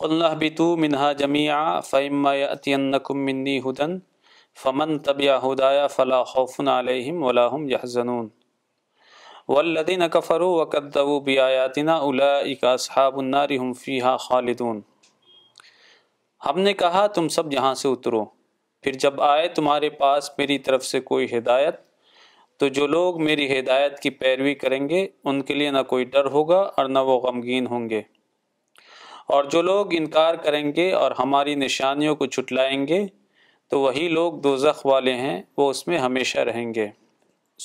[0.03, 0.33] اللہ
[0.77, 1.57] منہا جمیا
[1.89, 2.31] فعما
[3.25, 3.97] منی ہدن
[4.63, 8.27] فمن طبیہ ہدایہ فلاح خوفن علیہم ولاحم یا زنون
[10.13, 12.09] کفروا وکذبوا بآیاتنا و
[12.73, 14.81] اصحاب النار هم صحاب فیحہ خالدون
[16.45, 18.23] ہم نے کہا تم سب یہاں سے اترو
[18.83, 21.75] پھر جب آئے تمہارے پاس میری طرف سے کوئی ہدایت
[22.59, 26.29] تو جو لوگ میری ہدایت کی پیروی کریں گے ان کے لیے نہ کوئی ڈر
[26.37, 28.01] ہوگا اور نہ وہ غمگین ہوں گے
[29.33, 33.05] اور جو لوگ انکار کریں گے اور ہماری نشانیوں کو چھٹلائیں گے
[33.69, 36.87] تو وہی لوگ دوزخ والے ہیں وہ اس میں ہمیشہ رہیں گے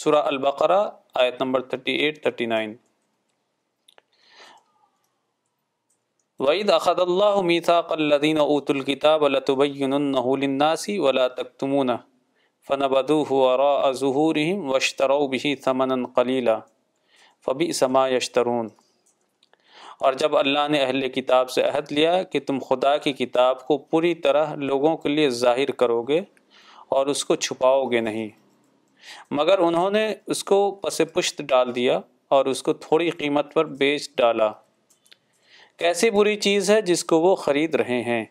[0.03, 0.79] سورہ البقرہ
[1.23, 2.75] آیت نمبر 39 ایٹ تھرٹی نائن
[6.47, 11.29] وحید احد اللہ میثاقین اللہ تبیناسی ولا
[11.63, 11.91] تمون
[12.69, 14.37] فن بدو ہو ضحور
[14.75, 16.59] وشترو بہ سمن کلیلہ
[17.45, 17.71] فبی
[18.17, 18.69] یشترون
[20.07, 23.77] اور جب اللہ نے اہل کتاب سے عہد لیا کہ تم خدا کی کتاب کو
[23.91, 26.19] پوری طرح لوگوں کے لیے ظاہر کرو گے
[26.99, 28.29] اور اس کو چھپاؤ گے نہیں
[29.39, 30.03] مگر انہوں نے
[30.35, 32.01] اس کو پس پشت ڈال دیا
[32.37, 34.51] اور اس کو تھوڑی قیمت پر بیچ ڈالا
[35.83, 38.25] کیسی بری چیز ہے جس کو وہ خرید رہے ہیں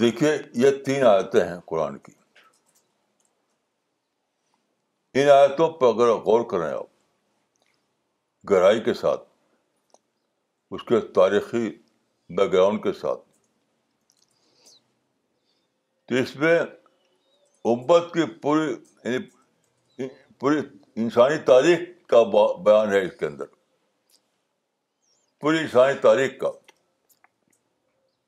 [0.00, 0.32] دیکھیے
[0.64, 2.12] یہ تین آیتیں ہیں قرآن کی
[5.20, 6.88] ان آیتوں پر اگر غور کریں آپ
[8.48, 9.22] گہرائی کے ساتھ
[10.76, 11.68] اس کے تاریخی
[12.36, 13.20] بیک گراؤنڈ کے ساتھ
[16.08, 16.58] تو اس میں
[17.72, 20.06] امت کی پوری یعنی
[20.40, 20.60] پوری
[21.02, 21.80] انسانی تاریخ
[22.10, 22.22] کا
[22.64, 23.46] بیان ہے اس کے اندر
[25.40, 26.50] پوری انسانی تاریخ کا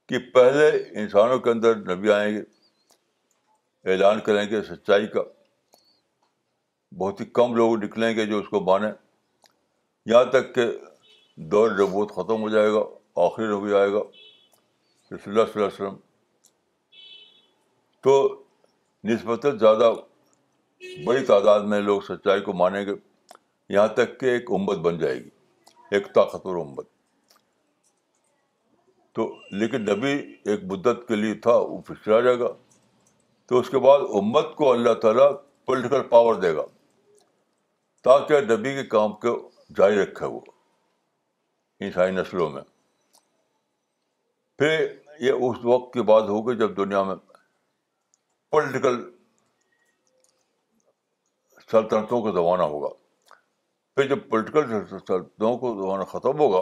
[0.09, 0.69] کہ پہلے
[1.01, 2.43] انسانوں کے اندر نبی آئیں گے
[3.93, 5.23] اعلان کریں گے سچائی کا
[6.99, 8.91] بہت ہی کم لوگ نکلیں گے جو اس کو مانیں
[10.11, 10.63] یہاں تک کہ
[11.51, 12.81] دور ربوت ختم ہو جائے گا
[13.25, 13.99] آخری ہو جائے گا
[15.15, 15.97] رسول اللہ صلی اللہ علیہ وسلم
[18.03, 18.15] تو
[19.09, 19.93] نسبت زیادہ
[21.07, 22.93] بڑی تعداد میں لوگ سچائی کو مانیں گے
[23.75, 25.29] یہاں تک کہ ایک امت بن جائے گی
[25.97, 26.87] ایک طاقتور امت
[29.17, 29.29] تو
[29.61, 30.13] لیکن نبی
[30.51, 32.49] ایک بدت کے لیے تھا وہ پچھلا جائے گا
[33.49, 35.31] تو اس کے بعد امت کو اللہ تعالیٰ
[35.67, 36.63] پولیٹیکل پاور دے گا
[38.05, 39.35] تاکہ نبی کے کام کو
[39.77, 40.41] جاری رکھا وہ
[41.85, 42.63] ان ساری نسلوں میں
[44.59, 44.87] پھر
[45.27, 47.15] یہ اس وقت کی بات ہوگی جب دنیا میں
[48.53, 49.01] پولیٹیکل
[51.71, 52.89] سلطنتوں کا زمانہ ہوگا
[53.97, 56.61] پھر جب پولیٹیکل سلطنتوں کو زمانہ ختم ہوگا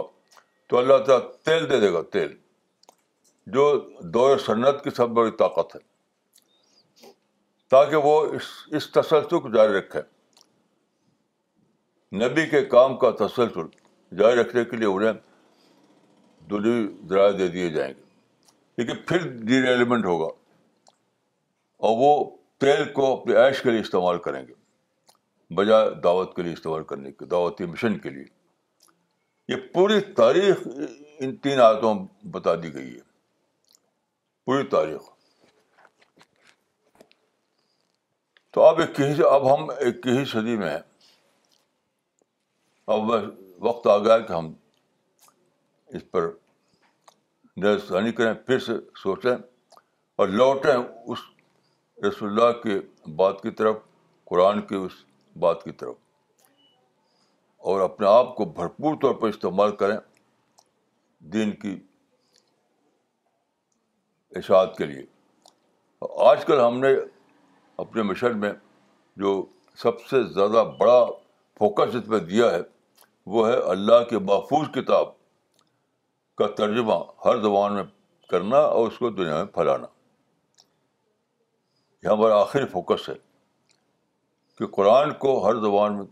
[0.68, 2.34] تو اللہ تعالیٰ تیل دے دے گا تیل
[3.56, 3.64] جو
[4.14, 5.80] دور سنت کی سب بڑی طاقت ہے
[7.70, 10.00] تاکہ وہ اس اس تسلسل کو جاری رکھے
[12.18, 13.66] نبی کے کام کا تسلسل
[14.18, 15.18] جاری رکھنے کے لیے انہیں
[17.11, 20.26] درائے دے دیے جائیں گے لیکن پھر ڈی ریلیمنٹ ہوگا
[21.88, 22.08] اور وہ
[22.61, 27.12] تیل کو اپنے عیش کے لیے استعمال کریں گے بجائے دعوت کے لیے استعمال کرنے
[27.12, 28.24] کے دعوتی مشن کے لیے
[29.48, 30.66] یہ پوری تاریخ
[31.20, 31.94] ان تین عادتوں
[32.32, 33.00] بتا دی گئی ہے
[34.46, 35.08] پوری تاریخ
[38.54, 39.00] تو اب ایک
[39.32, 40.78] اب ہم اکیس صدی میں ہیں
[42.93, 43.11] اب
[43.62, 44.47] وقت آ گیا کہ ہم
[45.97, 46.24] اس پر
[47.62, 48.72] نظرثانی کریں پھر سے
[49.03, 49.34] سوچیں
[50.22, 51.18] اور لوٹیں اس
[52.07, 52.78] رسول اللہ کے
[53.20, 53.76] بات کی طرف
[54.30, 54.93] قرآن کی اس
[55.45, 55.95] بات کی طرف
[57.70, 59.97] اور اپنے آپ کو بھرپور طور پر استعمال کریں
[61.36, 61.76] دین کی
[64.43, 65.05] اشاعت کے لیے
[66.30, 66.93] آج کل ہم نے
[67.86, 68.53] اپنے مشن میں
[69.24, 69.38] جو
[69.82, 71.01] سب سے زیادہ بڑا
[71.64, 72.61] فوکس اس پہ دیا ہے
[73.32, 75.08] وہ ہے اللہ کے محفوظ کتاب
[76.40, 77.82] کا ترجمہ ہر زبان میں
[78.30, 79.86] کرنا اور اس کو دنیا میں پھیلانا
[82.02, 83.14] یہ ہمارا آخری فوکس ہے
[84.58, 86.06] کہ قرآن کو ہر زبان میں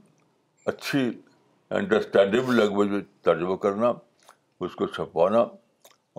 [0.74, 1.00] اچھی
[1.80, 3.00] انڈرسٹینڈیبل لینگویج میں
[3.30, 3.90] ترجمہ کرنا
[4.66, 5.40] اس کو چھپانا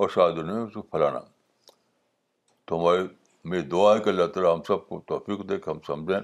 [0.01, 1.19] اور شاید دنیا میں اس کو پھیلانا
[2.67, 3.07] تو ہماری
[3.53, 6.19] میری دعا ہے کہ اللہ تعالیٰ ہم سب کو توفیق دے کہ ہم سمجھیں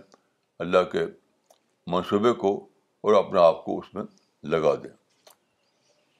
[0.67, 1.05] اللہ کے
[1.95, 2.55] منصوبے کو
[3.07, 4.03] اور اپنے آپ کو اس میں
[4.53, 4.89] لگا دیں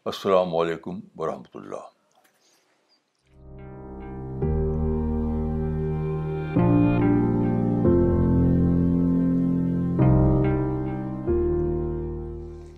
[0.10, 1.84] السلام علیکم ورحمۃ اللہ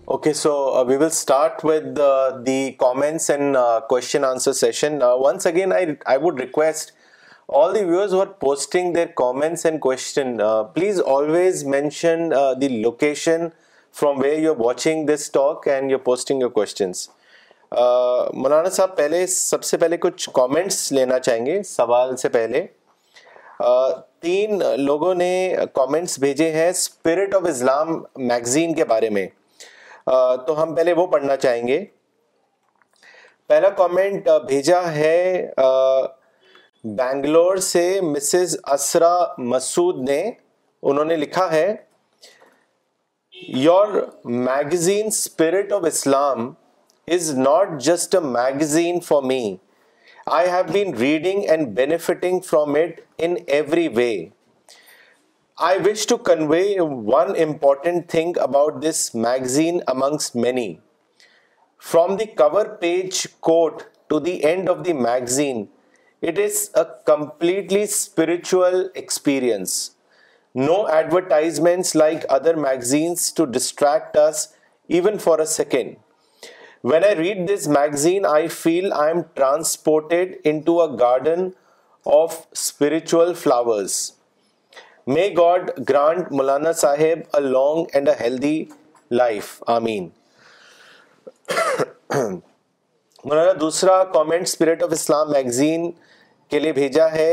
[0.04, 0.54] okay so
[0.86, 1.98] we will start with
[2.46, 3.56] the comments and
[3.88, 5.86] question answer session once again I
[6.24, 6.92] would request
[7.62, 10.36] all the viewers are posting their comments and question
[10.74, 12.30] please always mention
[12.60, 13.48] the location
[13.94, 17.08] from you are watching this talk and you posting your questions
[18.40, 22.66] مولانا صاحب پہلے سب سے پہلے کچھ comments لینا چاہیں گے سوال سے پہلے
[24.22, 25.30] تین لوگوں نے
[25.74, 29.26] کامنٹس بھیجے ہیں اسپرٹ آف اسلام میگزین کے بارے میں
[30.46, 31.84] تو ہم پہلے وہ پڑھنا چاہیں گے
[33.48, 35.44] پہلا کامنٹ بھیجا ہے
[36.84, 39.14] بینگلور سے مسز اسرا
[39.50, 40.20] مسعود نے
[40.82, 41.74] انہوں نے لکھا ہے
[43.46, 46.56] Your magazine Spirit of Islam
[47.06, 49.60] is not just a magazine for me.
[50.26, 54.32] I have been reading and benefiting from it in every way.
[55.56, 60.80] I wish to convey one important thing about this magazine amongst many.
[61.78, 65.68] From the cover page quote to the end of the magazine,
[66.20, 69.84] it is a completely spiritual experience.
[70.56, 74.46] No advertisements like other magazines to distract us
[74.94, 75.94] even for a second
[76.92, 80.36] when I read this magazine I feel I am transported
[80.66, 81.48] into a garden
[82.20, 84.00] of spiritual flowers
[85.06, 88.64] may God grant مولانا صاحب a long and a healthy
[89.10, 90.08] life آمین
[92.14, 95.90] مولانا دوسرا comment Spirit of Islam magazine
[96.50, 97.32] کے لیے بھیجا ہے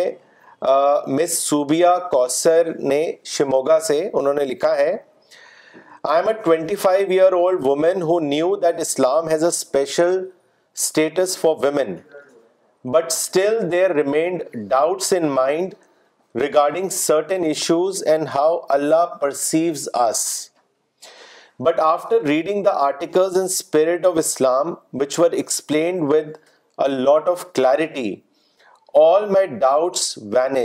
[0.62, 4.96] مس سوبیا کوسر نے شموگا سے انہوں نے لکھا ہے
[6.08, 10.18] I am a twenty five year old woman who knew that Islam has a special
[10.78, 11.96] status for women
[12.94, 15.74] but still there remained doubts in mind
[16.42, 20.26] regarding certain issues and how Allah perceives us
[21.66, 26.36] but after reading the articles Spirit of Islam which were explained with
[26.86, 28.14] a lot of clarity
[28.98, 29.64] at
[30.24, 30.62] each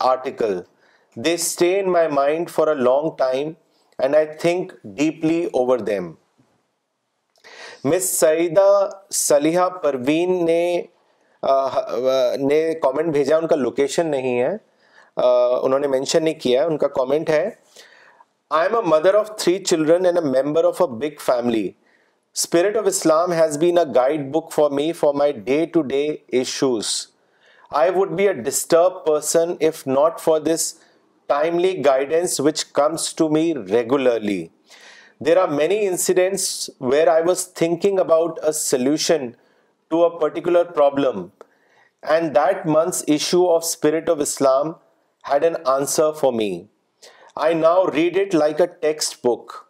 [0.00, 0.58] article
[1.16, 3.52] they stay my mind for a long time
[3.98, 6.12] and I think deeply over them
[7.88, 8.68] Miss Saeeda
[9.24, 10.64] Saliha Parveen نے
[12.48, 14.56] نے comment بھیجا ان کا location نہیں ہے
[15.24, 17.48] انہوں نے mention نہیں کیا ان کا کامنٹ ہے
[18.56, 22.76] I am a mother of three children and a member of a big family Spirit
[22.76, 26.04] of Islam has been a guide book for me for my day to day
[26.40, 26.86] issues
[27.82, 30.72] I would be a disturb person if not for this
[31.28, 34.46] timely guidance which comes to me regularly
[35.26, 39.28] there are many incidents where I was thinking about a solution
[39.90, 41.26] to a particular problem
[42.12, 44.72] and that dense issue of Spirit of Islam
[45.26, 46.68] had an answer for me.
[47.36, 49.66] I now read it like a textbook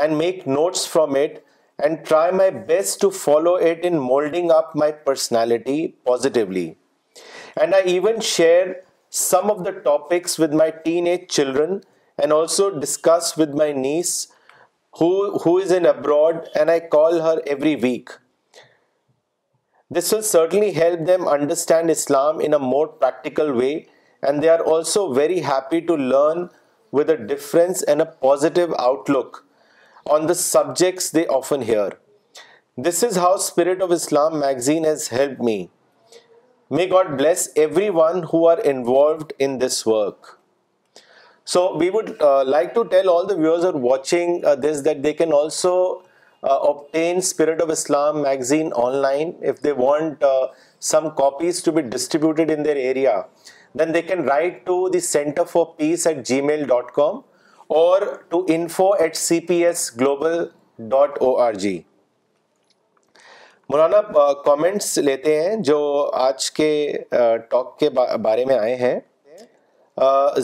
[0.00, 1.44] and make notes from it
[1.82, 6.76] and try my best to follow it in molding up my personality positively.
[7.56, 11.84] And I even share some of the topics with my teenage children
[12.22, 14.28] and also discuss with my niece
[14.98, 18.10] who is in abroad, and I call her every week.
[19.88, 23.86] This will certainly help them understand Islam in a more practical way
[24.22, 26.50] and they are also very happy to learn
[26.90, 29.44] with a difference and a positive outlook
[30.04, 31.98] on the subjects they often hear.
[32.76, 35.70] This is how Spirit of Islam magazine has helped me.
[36.70, 40.38] May God bless everyone who are involved in this work.
[41.44, 44.82] So we would uh, like to tell all the viewers who are watching uh, this
[44.82, 46.02] that they can also
[46.42, 50.24] uh, obtain Spirit of Islam magazine online if they want
[50.78, 53.24] some copies to be distributed in their area.
[53.94, 57.16] The write to centre for peace at Gmail dot com
[57.76, 60.44] اور to info at C P S global
[60.90, 61.80] dot O R G
[63.70, 65.78] Maulana comments لیتے ہیں جو
[66.26, 66.70] آج کے
[67.50, 67.90] talk کے
[68.22, 68.98] بارے میں آئے ہیں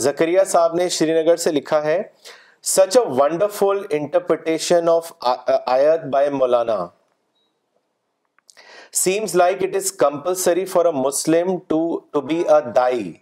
[0.07, 2.01] زکریا صاحب نے شری نگر سے لکھا ہے
[2.75, 6.85] such a wonderful interpretation of آیت by Maulana
[9.03, 13.13] seems like it is compulsory for a Muslim to be a دائی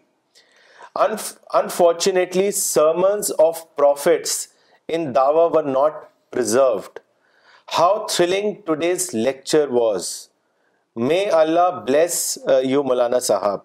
[0.96, 4.36] unfortunately sermons of prophets
[4.96, 5.94] in Dawa were not
[8.10, 8.32] prior
[8.66, 10.10] to this lecture was
[11.10, 13.60] may Allah bless you مولانا صاحب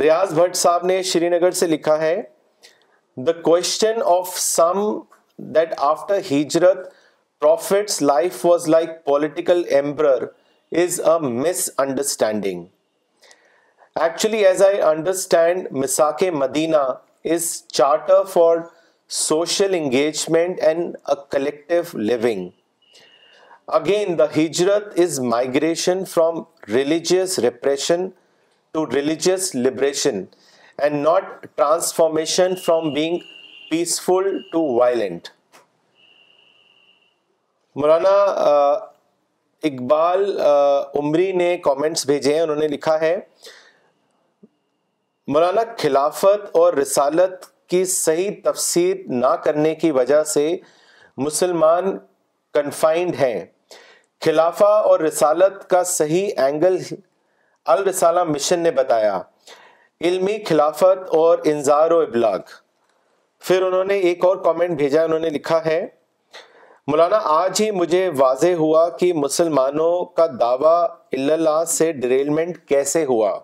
[0.00, 2.16] ریاض بھٹ صاحب نے شری نگر سے لکھا ہے
[3.26, 4.78] the question of some
[5.54, 6.88] that after ہجرت
[7.40, 10.24] پر life was like political emperor
[10.82, 11.18] is a
[11.78, 12.66] misunderstanding
[14.02, 16.76] actually as I understand مساک Medina
[17.34, 17.44] is
[17.74, 18.56] charter for
[19.18, 22.46] social engagement and a collective living
[23.78, 26.42] again the ہجرت is migration from
[26.74, 28.06] religious repression
[28.72, 30.24] to religious liberation
[30.82, 33.18] and not transformation from being
[33.70, 35.28] peaceful to violent
[37.80, 38.16] مولانا
[39.68, 40.38] اقبال
[40.98, 43.16] عمری نے comments بھیجے ہیں انہوں نے لکھا ہے
[45.34, 50.42] مولانا خلافت اور رسالت کی صحیح تفسیر نہ کرنے کی وجہ سے
[51.26, 51.96] مسلمان
[52.54, 53.38] کنفائنڈ ہیں
[54.24, 56.76] خلافہ اور رسالت کا صحیح اینگل
[57.74, 59.18] الرسالہ مشن نے بتایا
[60.10, 62.38] علمی خلافت اور انظار و ابلاغ
[63.46, 65.80] پھر انہوں نے ایک اور کامنٹ بھیجا انہوں نے لکھا ہے
[66.90, 70.80] مولانا آج ہی مجھے واضح ہوا کہ مسلمانوں کا دعویٰ
[71.18, 73.38] اللہ سے ڈریلمنٹ کیسے ہوا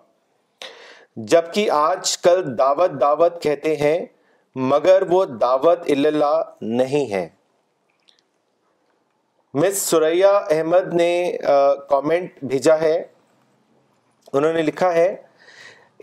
[1.29, 3.97] جبکہ آج کل دعوت دعوت کہتے ہیں
[4.71, 7.27] مگر وہ دعوت اللہ نہیں ہے
[9.53, 11.09] مس سریا احمد نے
[11.89, 12.95] کامنٹ بھیجا ہے
[14.33, 15.15] انہوں نے لکھا ہے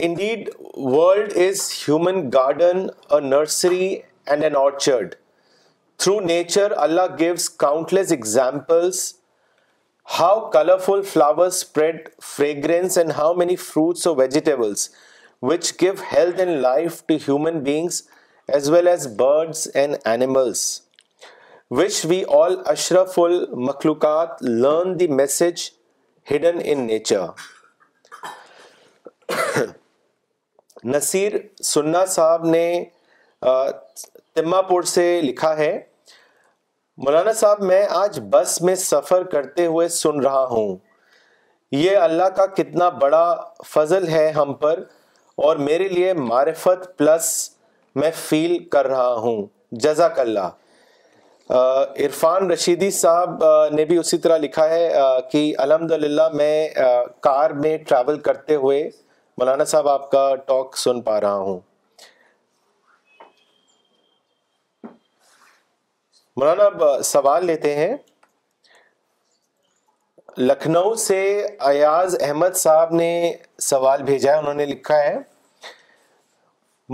[0.06, 2.86] indeed world is human garden
[3.30, 3.94] nursery
[4.26, 5.14] and an orchard
[6.02, 9.12] through nature Allah gives countless examples
[10.18, 14.88] how colourful flower spread fragrance and how many fruits اور vegetables
[15.42, 18.02] which give health and life to human beings
[18.54, 20.62] as well as birds and animals
[21.80, 22.56] which we all
[22.90, 25.62] ال مخلوقات learn the message
[26.30, 27.40] hidden in nature
[30.94, 31.36] Naseer
[31.72, 32.64] Sana صاحب نے
[34.34, 35.78] تما پور سے لکھا ہے
[37.04, 40.74] مولانا صاحب میں آج بس میں سفر کرتے ہوئے سن رہا ہوں
[41.72, 43.22] یہ اللہ کا کتنا بڑا
[43.66, 44.82] فضل ہے ہم پر
[45.46, 47.28] اور میرے لیے معرفت پلس
[48.02, 49.46] میں فیل کر رہا ہوں
[49.84, 50.50] جزاک اللہ
[52.06, 53.44] عرفان رشیدی صاحب
[53.76, 54.88] نے بھی اسی طرح لکھا ہے
[55.32, 56.54] کہ الحمد للہ میں
[57.28, 58.84] کار میں ٹریول کرتے ہوئے
[59.38, 61.58] مولانا صاحب آپ کا ٹاک سن پا رہا ہوں
[66.40, 67.96] مولانا اب سوال لیتے ہیں
[70.36, 71.16] لکھنؤ سے
[71.70, 73.08] ایاز احمد صاحب نے
[73.62, 75.14] سوال بھیجا ہے انہوں نے لکھا ہے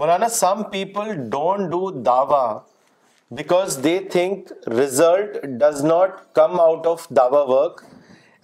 [0.02, 2.42] Maulana some people don't do Dawa
[3.42, 7.80] because they think result does not come out of Dawa work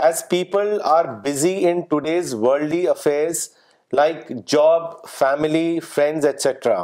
[0.07, 3.49] as people are busy in today's worldly affairs
[3.97, 6.83] like job family friends etcetera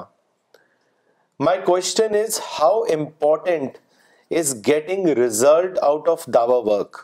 [1.44, 3.78] my question is how important
[4.32, 6.96] getting result out of Dawa work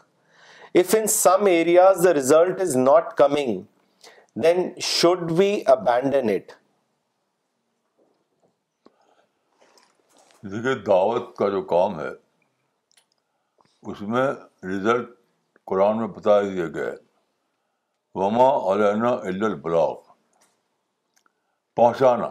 [0.81, 3.61] if in some areas result is not coming
[4.43, 6.29] then should be abandon
[10.53, 12.09] دیکھیے دعوت کا جو کام ہے
[13.91, 14.27] اس میں
[14.69, 15.09] result
[15.71, 16.93] قرآن میں بتا دیا گیا
[18.19, 19.17] وما علینا
[19.63, 20.13] بلاک
[21.77, 22.29] پہنچانا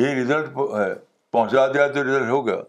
[0.00, 2.60] یہ ہے پہنچا دیا تو رزلٹ ہو گیا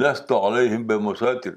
[0.00, 1.54] لست علیہم مساطر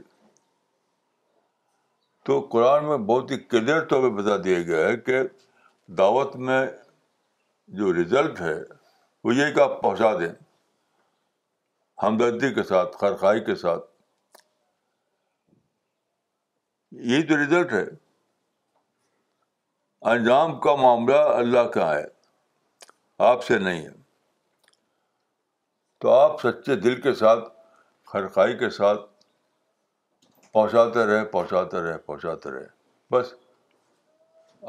[2.26, 5.22] تو قرآن میں بہت ہی کلیئر طور پہ بتا دیا گیا ہے کہ
[5.98, 6.66] دعوت میں
[7.80, 8.54] جو رزلٹ ہے
[9.24, 10.30] وہ یہ کہ آپ پہنچا دیں
[12.04, 13.86] ہمدردی کے ساتھ خرخائی کے ساتھ
[17.12, 17.84] یہ جو رزلٹ ہے
[20.14, 22.04] انجام کا معاملہ اللہ کا ہے
[23.32, 23.92] آپ سے نہیں ہے
[26.02, 27.54] تو آپ سچے دل کے ساتھ
[28.12, 29.02] خرخائی کے ساتھ
[30.52, 32.66] پہنچاتے رہے پہنچاتے رہے پہنچاتے رہے
[33.12, 33.34] بس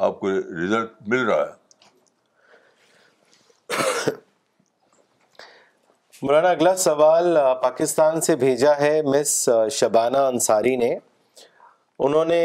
[0.06, 1.64] آپ کو ریزلٹ مل رہا ہے
[6.22, 9.38] مولانا اگلا سوال پاکستان سے بھیجا ہے مس
[9.78, 10.94] شبانہ انصاری نے
[12.06, 12.40] انہوں نے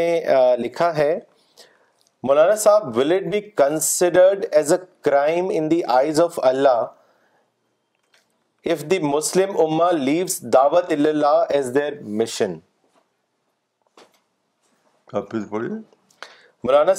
[0.58, 1.12] لکھا ہے
[2.28, 6.78] مولانا صاحب will it be considered as a crime in the eyes of Allah
[8.64, 12.62] if the Muslim Ummah leaves Dawat illallah as their mission?
[15.12, 15.84] Murana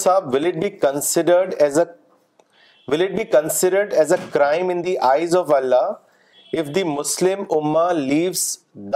[0.04, 1.88] Saab, will it be considered as a
[2.88, 6.00] will it be considered as a crime in the eyes of Allah
[6.52, 8.44] if the Muslim Ummah leaves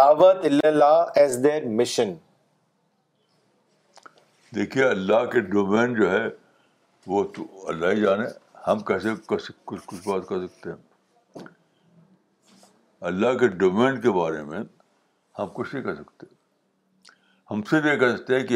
[0.01, 2.18] Dawat illallah as their mission?
[4.55, 6.24] دیکھیں اللہ کے domain جو ہے
[7.07, 8.24] وہ تو اللہ ہی جانے
[8.68, 10.76] ہم کیسے کچھ کچھ بات کر سکتے ہیں
[13.06, 14.60] اللہ کے ڈومین کے بارے میں
[15.39, 16.28] ہم کچھ نہیں کر سکتے
[17.52, 18.56] ہم صرف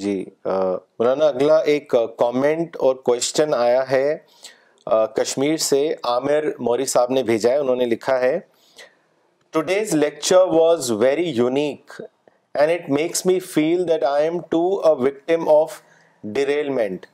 [0.00, 0.14] جی
[0.44, 4.16] مولانا اگلا ایک کامنٹ اور کوشچن آیا ہے
[5.16, 8.38] کشمیر سے عامر موری صاحب نے بھیجا ہے انہوں نے لکھا ہے
[9.52, 12.00] today's lecture was very unique
[12.54, 15.80] and it makes me feel that I am too a victim of
[16.34, 17.04] derailment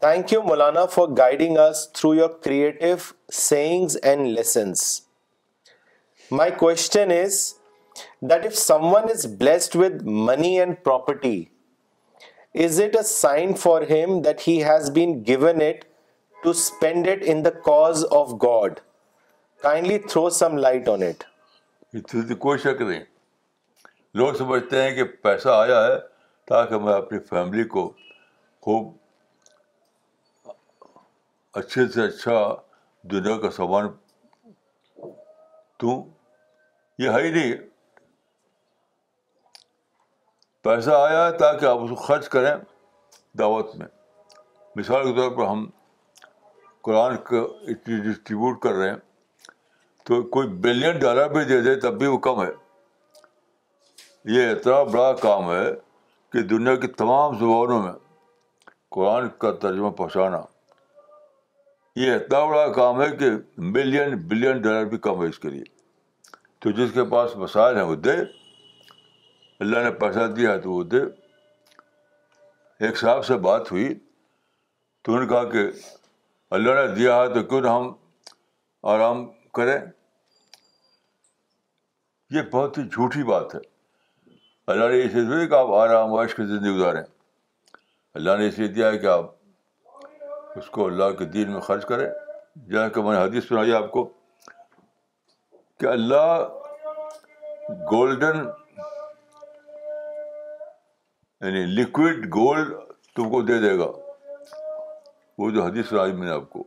[0.00, 2.86] thank you Maulana for guiding us through your creative
[3.40, 4.80] sayings and lessons
[6.30, 7.40] my question is
[8.30, 8.56] that if
[8.94, 11.42] someone is blessed with money and property
[12.64, 15.84] is it a sign for him that he has been given it
[16.42, 18.80] to spend it in the cause of God
[19.62, 21.24] kindly throw some light on it
[22.40, 23.04] کوئی شک نہیں
[24.14, 25.96] لوگ سمجھتے ہیں کہ پیسہ آیا ہے
[26.48, 27.88] تاکہ میں اپنی فیملی کو
[28.64, 28.92] خوب
[31.58, 32.32] اچھے سے اچھا
[33.10, 33.88] دنیا کا سامان
[35.82, 36.02] دوں
[36.98, 37.54] یہ ہے ہی نہیں
[40.62, 42.54] پیسہ آیا ہے تاکہ آپ اس کو خرچ کریں
[43.38, 43.86] دعوت میں
[44.76, 45.68] مثال کے طور پر ہم
[46.88, 48.96] قرآن اتنی ڈسٹریبیوٹ کر رہے ہیں
[50.08, 52.50] تو کوئی بلین ڈالر بھی دے دے تب بھی وہ کم ہے
[54.34, 55.64] یہ اتنا بڑا کام ہے
[56.32, 57.92] کہ دنیا کی تمام زبانوں میں
[58.96, 60.40] قرآن کا ترجمہ پہنچانا
[62.00, 63.30] یہ اتنا بڑا کام ہے کہ
[63.76, 65.64] ملین بلین ڈالر بھی کم ہے اس کے لیے
[66.62, 68.16] تو جس کے پاس مسائل ہیں وہ دے
[69.60, 71.00] اللہ نے پیسہ دیا ہے تو وہ دے
[72.86, 73.88] ایک صاحب سے بات ہوئی
[75.02, 75.64] تو انہوں نے کہا کہ
[76.58, 77.90] اللہ نے دیا ہے تو کیوں نہ ہم
[78.96, 79.26] آرام
[79.60, 79.78] کریں
[82.36, 83.60] یہ بہت ہی جھوٹی بات ہے
[84.72, 87.02] اللہ نے اس لیے کہ آپ آرام کی زندگی گزاریں
[88.18, 89.30] اللہ نے اس لیے دیا ہے کہ آپ
[90.60, 92.06] اس کو اللہ کے دین میں خرچ کریں
[92.72, 94.04] جہاں کہ میں نے حدیث سنائی آپ کو
[95.80, 96.36] کہ اللہ
[97.92, 98.44] گولڈن
[101.40, 102.74] یعنی لکوڈ گولڈ
[103.16, 103.86] تم کو دے دے گا
[105.38, 106.62] وہ جو حدیث سنائی میں نے آپ کو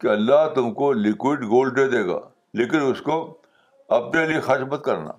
[0.00, 2.18] کہ اللہ تم کو لکوڈ گولڈ دے دے گا
[2.62, 3.20] لیکن اس کو
[4.02, 5.12] اپنے لیے خرچ مت کرنا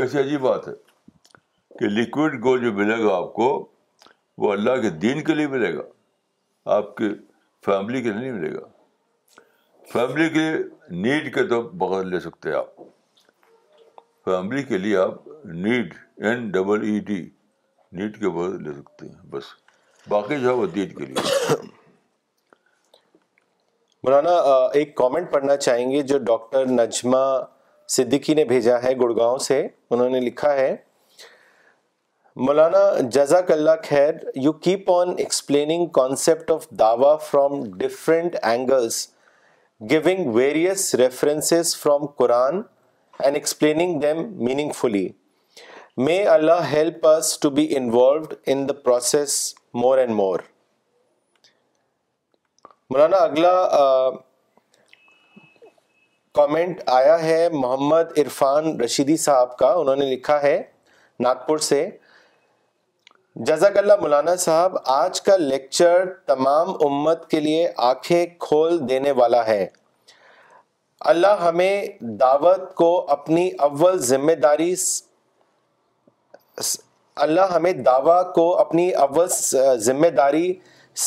[0.00, 0.72] کیسی عجیب بات ہے
[1.78, 3.48] کہ لکوڈ گول جو ملے گا آپ کو
[4.44, 5.82] وہ اللہ کے دین کے لیے ملے گا
[6.76, 7.08] آپ کے
[7.64, 8.66] فیملی کے لیے نہیں ملے گا
[9.92, 10.46] فیملی کے
[11.06, 12.70] نیڈ کے تو بغیر لے سکتے آپ
[14.30, 15.28] فیملی کے لیے آپ
[15.68, 15.94] need
[16.30, 17.20] an double E D
[18.00, 19.52] net کے بغیر لے سکتے ہیں بس
[20.16, 21.56] باقی جو ہے وہ دین کے لیے
[24.04, 24.36] مولانا
[24.80, 27.24] ایک کامنٹ پڑھنا چاہیں گے جو ڈاکٹر نجمہ
[27.96, 29.56] صدیقی نے بھیجا ہے گڑگاؤں سے
[29.90, 30.74] انہوں نے لکھا ہے
[32.46, 32.82] مولانا
[33.14, 34.12] جزاک اللہ خیر
[34.42, 39.06] you keep on explaining concept of دعوی different angles
[39.90, 42.60] giving various references from Quran
[43.24, 45.06] and explaining them meaning fully
[46.06, 49.38] may Allah help us to be involved in the process
[49.82, 50.40] more and more
[52.90, 53.52] Maulana اگلا
[56.34, 60.60] comment آیا ہے محمد عرفان رشیدی صاحب کا انہوں نے لکھا ہے
[61.24, 61.88] ناگپور سے
[63.48, 69.46] جزاک اللہ مولانا صاحب آج کا لیکچر تمام امت کے لیے آنکھیں کھول دینے والا
[69.46, 69.66] ہے
[71.14, 71.82] اللہ ہمیں
[72.20, 74.72] دعوت کو اپنی اول ذمہ داری
[77.26, 79.28] اللہ ہمیں دعوت کو اپنی اول
[79.88, 80.52] ذمہ داری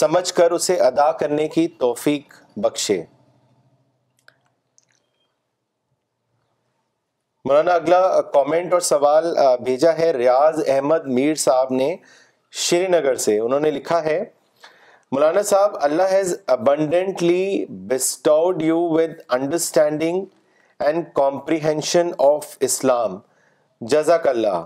[0.02, 3.04] سمجھ کر اسے ادا کرنے کی توفیق بخشے
[7.46, 8.00] مولانا اگلا
[8.34, 9.26] کامنٹ اور سوال
[9.64, 11.96] بھیجا ہے ریاض احمد میر صاحب نے
[12.66, 14.24] شری نگر سے انہوں نے لکھا ہے
[15.12, 20.24] مولانا صاحب Allah has abundantly bestowed you with understanding
[20.86, 23.18] and comprehension of Islam
[23.96, 24.66] جزاک Allah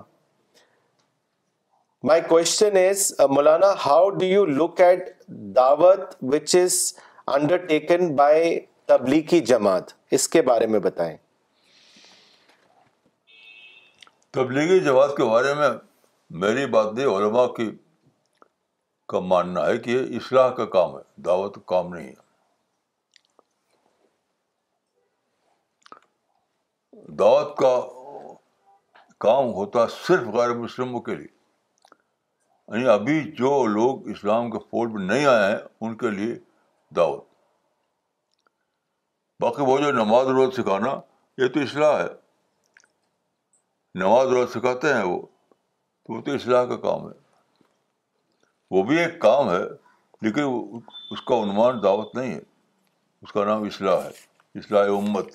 [2.07, 5.09] my question is Maulana how do you look at
[5.61, 6.81] دعوت which is
[7.67, 11.15] undertaken by Tablighi Jamaat اس کے بارے میں بتائیں
[14.37, 15.67] تبلیغی جماعت کے بارے میں
[16.41, 17.63] میری بات علماء کی
[19.09, 22.17] کا ماننا ہے کہ یہ اصلاح کا کام ہے دعوت کا کام نہیں ہے
[27.21, 27.71] دعوت کا
[29.27, 34.85] کام ہوتا ہے صرف غیر مسلموں کے لیے یعنی ابھی جو لوگ اسلام کے فوج
[34.97, 36.33] میں نہیں آئے ہیں ان کے لیے
[37.01, 37.25] دعوت
[39.45, 40.93] باقی وہ جو نماز روز سکھانا
[41.43, 42.07] یہ تو اصلاح ہے
[43.95, 45.21] نماز روز سکھاتے ہیں وہ
[46.05, 47.15] تو وہ تو اصلاح کا کام ہے
[48.71, 49.63] وہ بھی ایک کام ہے
[50.21, 50.43] لیکن
[51.11, 52.39] اس کا عنوان دعوت نہیں ہے
[53.21, 55.29] اس کا نام اصلاح ہے اصلاح امت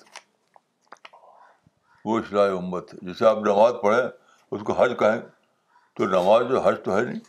[2.05, 4.01] وہ اصلاح امت ہے جیسے آپ نماز پڑھیں
[4.51, 5.19] اس کو حج کہیں
[5.97, 7.19] تو نماز جو حج تو ہے نہیں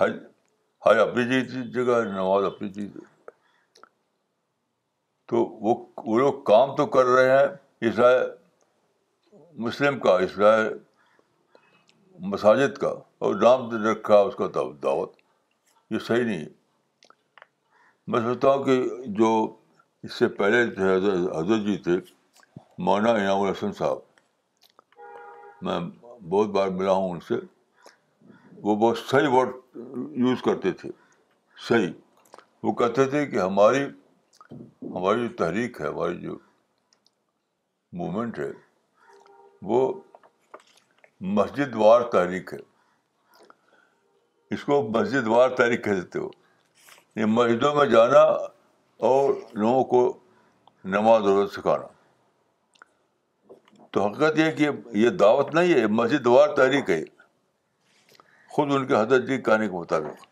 [0.00, 0.12] حج
[0.86, 2.88] حج اپنی چیز جگہ جگہ نماز اپنی چیز
[5.28, 5.74] تو وہ
[6.04, 8.12] وہ لوگ کام تو کر رہے ہیں اصلاح
[9.62, 10.68] مسلم کا اسلائی
[12.30, 12.88] مساجد کا
[13.24, 14.46] اور نام رکھا اس کا
[14.82, 15.12] دعوت
[15.90, 16.46] یہ صحیح نہیں ہے
[18.10, 18.76] میں سمجھتا ہوں کہ
[19.18, 19.28] جو
[20.02, 21.92] اس سے پہلے تھے حضرت حضرت جی تھے
[22.84, 23.98] مولانا انعام الحسن صاحب
[25.66, 25.78] میں
[26.30, 27.34] بہت بار ملا ہوں ان سے
[28.62, 29.54] وہ بہت صحیح ورڈ
[30.24, 30.90] یوز کرتے تھے
[31.68, 31.88] صحیح
[32.62, 36.38] وہ کہتے تھے کہ ہماری ہماری جو تحریک ہے ہماری جو
[38.02, 38.50] مومنٹ ہے
[39.68, 39.78] وہ
[41.36, 42.58] مسجد وار تحریک ہے
[44.54, 46.28] اس کو مسجد وار تحریک کہہ دیتے ہو
[47.20, 48.20] یہ مسجدوں میں جانا
[49.10, 50.02] اور لوگوں کو
[50.94, 51.86] نماز روزہ سکھانا
[53.92, 54.68] تو حقیقت یہ کہ
[55.04, 57.02] یہ دعوت نہیں ہے مسجد وار تحریک ہے
[58.56, 60.26] خود ان کے حضرت جی کہنے کے مطابق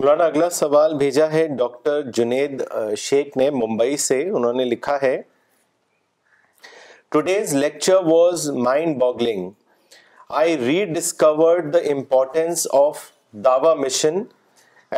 [0.00, 2.62] مولانا اگلا سوال بھیجا ہے ڈاکٹر جنید
[2.98, 5.20] شیخ نے ممبئی سے انہوں نے لکھا ہے
[7.12, 9.48] today's lecture was mind boggling
[10.40, 10.56] I
[10.92, 13.02] rediscovered the importance of
[13.44, 14.16] Dawa mission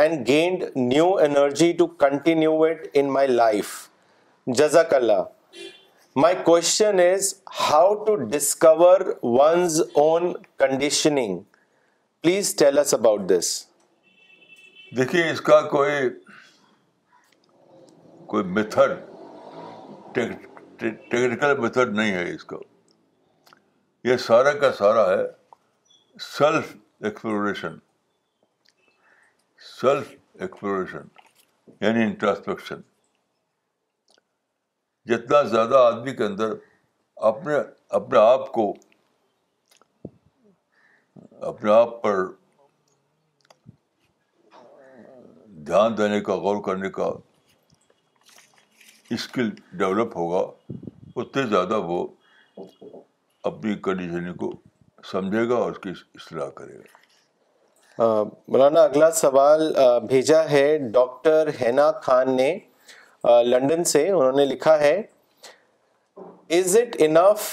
[0.02, 3.70] and gained new energy to continue it in my life
[4.60, 5.22] جزاک Allah
[6.26, 7.34] my question is
[7.70, 10.32] how to discover one's own
[10.66, 11.38] conditioning
[12.22, 13.52] please tell us about this
[14.96, 15.92] دیکھیے اس کا کوئی
[18.28, 18.90] کوئی method
[20.14, 22.56] technical method نہیں ہے اس کا
[24.08, 25.22] یہ سارا کا سارا ہے
[26.24, 26.74] سیلف
[27.08, 27.78] ایکسپلوریشن
[29.80, 31.06] سیلف ایکسپلوریشن
[31.86, 32.80] یعنی انٹراسپیکشن
[35.12, 36.52] جتنا زیادہ آدمی کے اندر
[37.30, 37.54] اپنے
[38.00, 38.72] اپنے آپ کو
[41.52, 42.24] اپنے آپ پر
[45.66, 47.08] دھیان دینے کا غور کرنے کا
[49.16, 49.50] اسکل
[49.82, 50.38] ڈیولپ ہوگا
[51.22, 51.98] اتنے زیادہ وہ
[53.50, 54.50] اپنی کنڈیشن کو
[55.10, 58.08] سمجھے گا اور اس کی اصلاح کرے گا
[58.52, 59.62] مولانا اگلا سوال
[60.08, 60.64] بھیجا ہے
[60.98, 62.50] ڈاکٹر ہینا خان نے
[63.52, 64.96] لنڈن سے انہوں نے لکھا ہے
[66.58, 67.46] is it enough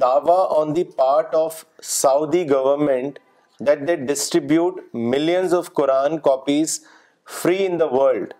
[0.00, 1.64] Dawa on the part of
[1.94, 3.18] Saudi government
[3.66, 4.80] that they distribute
[5.14, 6.80] millions of Quran copies
[7.40, 8.32] free in the world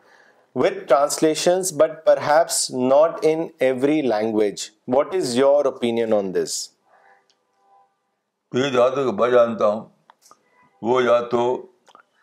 [0.62, 6.34] with translation but perhaps not in every language what is your opinion
[8.52, 8.70] میں
[9.32, 9.84] جانتا ہوں
[10.88, 11.40] وہ یا تو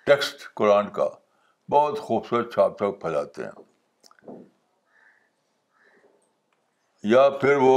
[0.05, 1.07] text قرآن کا
[1.71, 4.31] بہت خوبصورت چھاپ چھاپ پھیلاتے ہیں
[7.13, 7.75] یا پھر وہ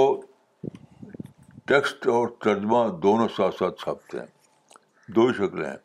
[1.68, 5.76] ٹیکسٹ اور ترجمہ دونوں ساتھ ساتھ چھاپتے ہیں دو ہی شکلیں ہیں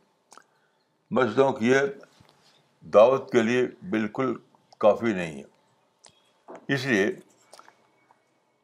[1.12, 1.80] میں سمجھتا ہوں کہ یہ
[2.93, 4.33] دعوت کے لیے بالکل
[4.83, 7.07] کافی نہیں ہے اس لیے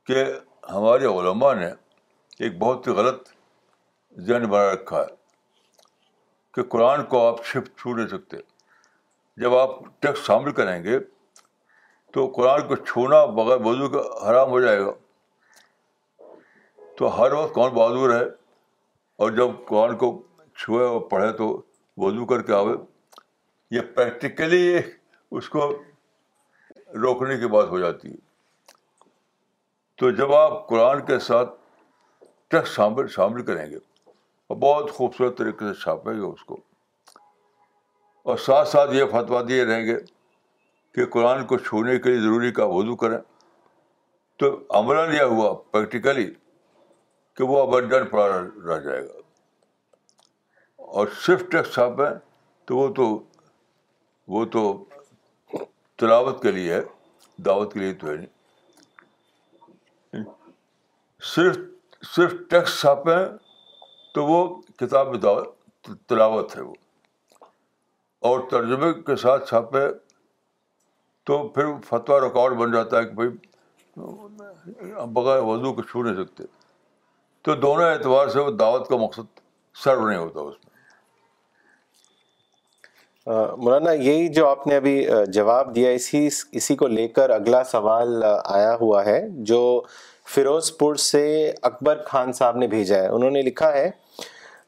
[0.08, 0.24] کہ
[0.72, 1.68] ہمارے علماء نے
[2.46, 3.30] ایک بہت ہی غلط
[4.28, 5.14] ذہن بنا رکھا ہے
[6.54, 8.38] کہ قرآن کو آپ صرف چھو نہیں سکتے
[9.42, 10.98] جب آپ ٹیکس شامل کریں گے
[12.14, 14.92] تو قرآن کو چھونا بغیر وضو کا حرام ہو جائے گا
[16.98, 18.26] تو ہر وقت کون بہادر رہے
[19.24, 20.10] اور جب قرآن کو
[20.64, 21.48] چھوئے اور پڑھے تو
[22.06, 22.74] وضو کر کے آوے
[23.72, 24.78] یہ پریکٹیکلی
[25.38, 25.70] اس کو
[27.02, 28.24] روکنے کی بات ہو جاتی ہے
[29.98, 31.54] تو جب آپ قرآن کے ساتھ
[32.52, 33.76] ٹیکس شامل شامل کریں گے
[34.48, 36.60] اور بہت خوبصورت طریقے سے چھاپیں گے اس کو
[38.30, 39.96] اور ساتھ ساتھ یہ فتوا دیے رہیں گے
[40.96, 43.18] کہ قرآن کو چھونے کے لیے ضروری کا وضو کریں
[44.40, 46.30] تو عملاً یہ ہوا پریکٹیکلی
[47.38, 49.22] کہ وہ ابنڈن پڑا رہ جائے گا
[51.00, 52.10] اور صرف ٹیکس چھاپیں
[52.68, 53.06] تو وہ تو
[54.34, 54.62] وہ تو
[55.98, 56.80] تلاوت کے لیے ہے
[57.46, 60.24] دعوت کے لیے تو ہے نہیں
[61.34, 61.56] صرف
[62.16, 63.24] صرف ٹیکس چھاپیں
[64.14, 64.40] تو وہ
[64.80, 65.48] کتاب دعوت
[66.10, 66.74] تلاوت ہے وہ
[68.28, 69.80] اور ترجمے کے ساتھ چھاپے
[71.30, 73.32] تو پھر فتویٰ ریکارڈ بن جاتا ہے کہ بھائی
[75.14, 76.44] بغیر وضو کو چھو نہیں سکتے
[77.44, 79.26] تو دونوں اعتبار سے وہ دعوت کا مقصد
[79.84, 80.65] سرو نہیں ہوتا اس میں
[83.28, 86.26] مولانا یہی جو آپ نے ابھی جواب دیا اسی
[86.60, 89.20] اسی کو لے کر اگلا سوال آیا ہوا ہے
[89.52, 89.62] جو
[90.34, 91.22] فیروز پور سے
[91.70, 93.90] اکبر خان صاحب نے بھیجا ہے انہوں نے لکھا ہے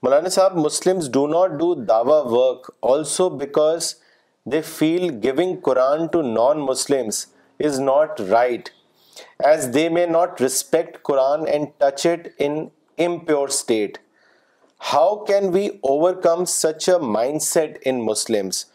[0.04, 3.94] مولانا صاحب Muslims do not do Dawa work also because
[4.52, 7.26] they feel giving Quran to non Muslims
[7.66, 8.70] is not right
[9.50, 12.58] as they may not respect Quran and touch it in
[13.06, 13.98] impure state
[14.94, 15.66] how can we
[16.24, 16.98] overcome such a
[17.42, 18.66] mindset in Muslims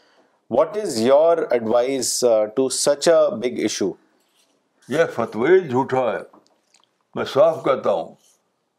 [0.56, 2.12] what is your advice
[2.56, 3.90] to such a big issue
[4.94, 6.18] یہ فتوی جھوٹا ہے
[7.14, 8.14] میں صاف کہتا ہوں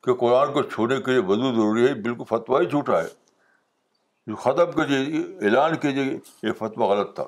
[0.03, 3.07] کہ قرآن کو چھوڑنے کے لیے وضو ضروری ہے بالکل ہی جھوٹا ہے
[4.27, 6.03] جو ختم کیجیے اعلان کیجیے
[6.47, 7.23] یہ فتویٰ غلط تھا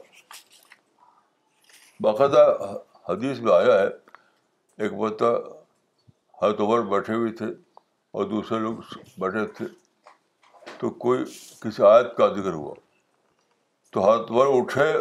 [2.04, 2.46] باقاعدہ
[3.10, 3.88] حدیث میں آیا ہے
[4.84, 7.46] ایک فتح ہر عمر بیٹھے ہوئے تھے
[8.18, 8.78] اور دوسرے لوگ
[9.20, 9.66] بیٹھے تھے
[10.80, 11.24] تو کوئی
[11.62, 12.74] کسی آیت کا ذکر ہوا
[13.94, 14.92] تو ہر طرح اٹھے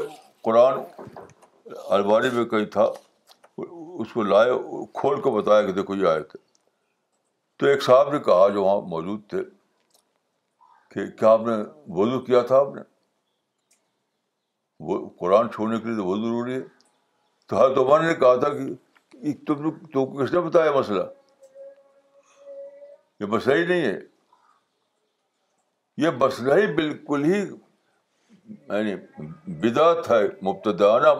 [0.45, 0.79] قرآن
[1.97, 2.85] الماری میں کہیں تھا
[3.63, 4.51] اس کو لائے
[5.01, 6.43] کھول کے بتایا کہ دیکھو یہ آیت ہے
[7.59, 9.43] تو ایک صاحب نے کہا جو وہاں موجود تھے
[10.95, 11.57] کہ کیا آپ نے
[12.01, 12.83] وضو کیا تھا آپ نے
[14.87, 16.61] وہ قرآن چھوڑنے کے لیے تو وہ ضروری ہے
[17.49, 21.03] تو ہر عمر نے کہا تھا کہ تم نے کس نے بتایا مسئلہ
[23.21, 23.99] یہ مسئلہ ہی نہیں ہے
[26.03, 28.95] یہ مسئلہ ہی بالکل ہی یعنی
[29.61, 31.13] بدعت ہے مبتدانہ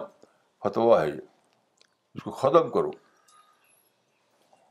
[0.63, 1.17] فتویٰ ہے یہ
[2.15, 2.89] اس کو ختم کرو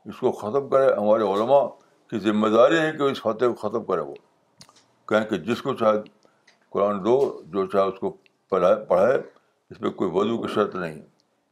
[0.09, 1.63] اس کو ختم کرے ہمارے علماء
[2.09, 4.13] کی ذمہ داری ہے کہ اس فتح کو ختم کرے وہ
[5.09, 5.97] کہیں کہ جس کو چاہے
[6.73, 7.17] قرآن دو
[7.53, 8.15] جو چاہے اس کو
[8.49, 9.17] پڑھائے پڑھائے
[9.69, 11.01] اس میں کوئی وضو کی شرط نہیں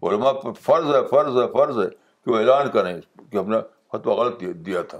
[0.10, 2.94] علماء پر فرض ہے فرض ہے فرض ہے کہ وہ اعلان کریں
[3.30, 3.58] کہ ہم نے
[3.94, 4.98] فتویٰ غلط دیا تھا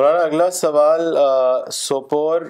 [0.00, 1.02] مولانا اگلا سوال
[1.72, 2.42] سوپور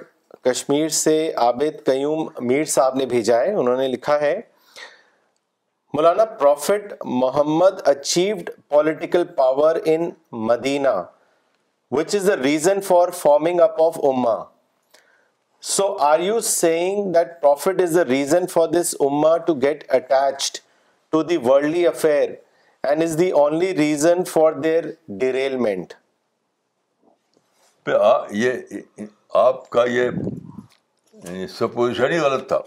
[0.45, 4.33] کشمیر سے عابد قیوم میر صاحب نے بھیجا ہے انہوں نے لکھا ہے
[5.93, 10.09] Maulana prophet Muhammad achieved political power in
[10.49, 10.93] Medina
[11.97, 14.39] which is the reason for forming up of اما
[15.75, 20.57] so are you saying that prophet is the reason for this اما to get attached
[21.11, 22.29] to the worldly affair
[22.89, 24.89] and is the only reason for their
[25.19, 25.93] derailment
[27.83, 28.81] پہ آ یہ
[29.43, 30.09] آپ کا یہ
[31.49, 32.59] supposition ہی غلط تھا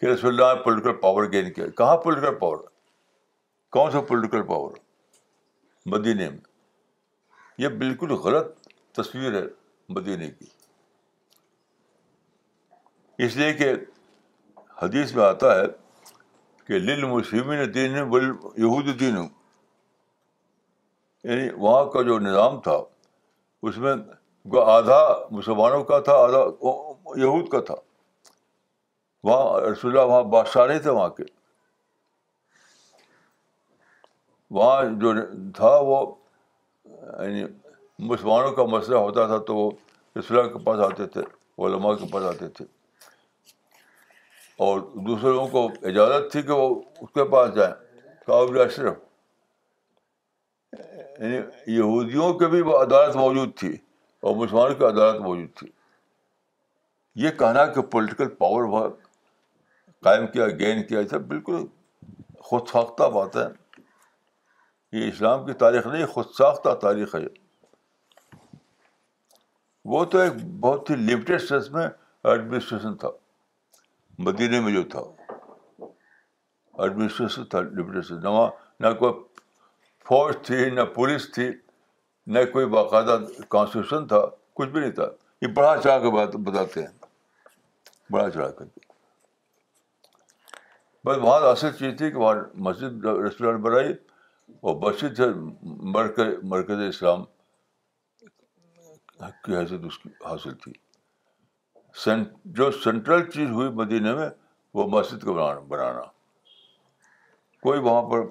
[0.00, 2.56] کہ رسول اللہ نے پولیٹیکل پاور گین کیا کہاں پولیٹیکل پاور
[3.76, 4.72] کون سا پولیٹیکل پاور
[5.94, 6.38] مدینے میں
[7.58, 9.46] یہ بالکل غلط تصویر ہے
[9.96, 10.46] مدینے کی
[13.24, 13.72] اس لیے کہ
[14.82, 15.64] حدیث میں آتا ہے
[16.66, 18.28] کہ لل مسلم دین بل
[18.64, 19.16] یہود دین
[21.24, 22.80] یعنی وہاں کا جو نظام تھا
[23.68, 23.92] اس میں
[24.66, 25.00] آدھا
[25.30, 26.38] مسلمانوں کا تھا آدھا
[27.22, 27.74] یہود کا تھا
[29.24, 31.24] وہاں رسول اللہ وہاں بادشاہ نہیں تھے وہاں کے
[34.58, 35.12] وہاں جو
[35.56, 36.04] تھا وہ
[36.86, 37.44] یعنی
[38.08, 39.70] مسلمانوں کا مسئلہ ہوتا تھا تو وہ
[40.18, 41.20] رسول اللہ کے پاس آتے تھے
[41.66, 42.64] علماء کے پاس آتے تھے
[44.66, 46.68] اور دوسرے لوگوں کو اجازت تھی کہ وہ
[47.02, 47.72] اس کے پاس جائیں
[48.26, 48.96] کابل اشرف
[51.18, 51.36] یعنی
[51.76, 53.72] یہودیوں کے بھی عدالت موجود تھی
[54.20, 55.66] اور مسلمانوں کی عدالت موجود تھی
[57.24, 58.88] یہ کہنا کہ پولیٹیکل پاور وہاں
[60.04, 61.64] قائم کیا گین کیا سب بالکل
[62.50, 63.46] خود ساختہ بات ہے
[64.98, 67.20] یہ اسلام کی تاریخ نہیں خود ساختہ تاریخ ہے
[69.92, 71.86] وہ تو ایک بہت ہی لمیٹیڈ سینس میں
[72.30, 73.08] ایڈمنسٹریشن تھا
[74.26, 75.00] مدینہ میں جو تھا
[76.84, 77.60] ایڈمنسٹریشن تھا
[78.80, 79.12] نہ کوئی
[80.08, 81.48] فوج تھی نہ پولیس تھی
[82.34, 83.18] نہ کوئی باقاعدہ
[83.50, 84.18] کانسٹیٹیوشن تھا
[84.56, 85.02] کچھ بھی نہیں تھا
[85.42, 88.80] یہ بڑھا چڑھا کے بات بتاتے ہیں بڑھا چڑھا کر کے
[91.04, 93.92] بس وہاں اصل چیز تھی کہ وہاں مسجد ریسٹورینٹ بنائی
[94.60, 95.26] اور مسجد سے
[95.94, 97.24] مرکز مرکز اسلام
[99.44, 100.72] کی حیثیت اس کی حاصل تھی
[102.58, 104.28] جو سینٹرل چیز ہوئی مدینہ میں
[104.74, 106.02] وہ مسجد کو بنانا بنانا
[107.62, 108.22] کوئی وہاں پر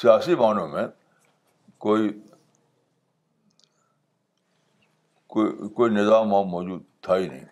[0.00, 0.86] سیاسی معنوں میں
[1.84, 2.08] کوئی
[5.34, 7.44] کوئی کوئی نظام وہاں موجود تھا ہی نہیں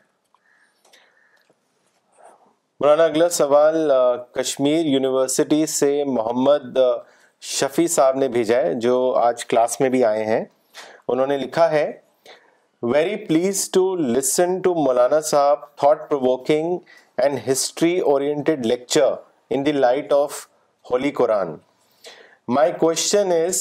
[2.80, 3.90] مولانا اگلا سوال
[4.34, 6.78] کشمیر یونیورسٹی سے محمد
[7.58, 10.44] شفیع صاحب نے بھیجا ہے جو آج کلاس میں بھی آئے ہیں
[11.08, 11.90] انہوں نے لکھا ہے
[12.94, 16.76] very pleased to listen to Maulana sahib thought provoking
[17.22, 19.12] and history oriented lecture
[19.54, 20.46] in the light of
[20.90, 21.56] holy Quran
[22.56, 23.58] my question is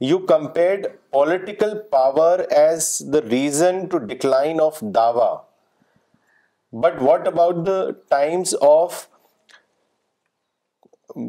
[0.00, 5.28] you compared political power as the reason to decline of Dawa
[6.82, 7.78] but what about the
[8.16, 9.02] times of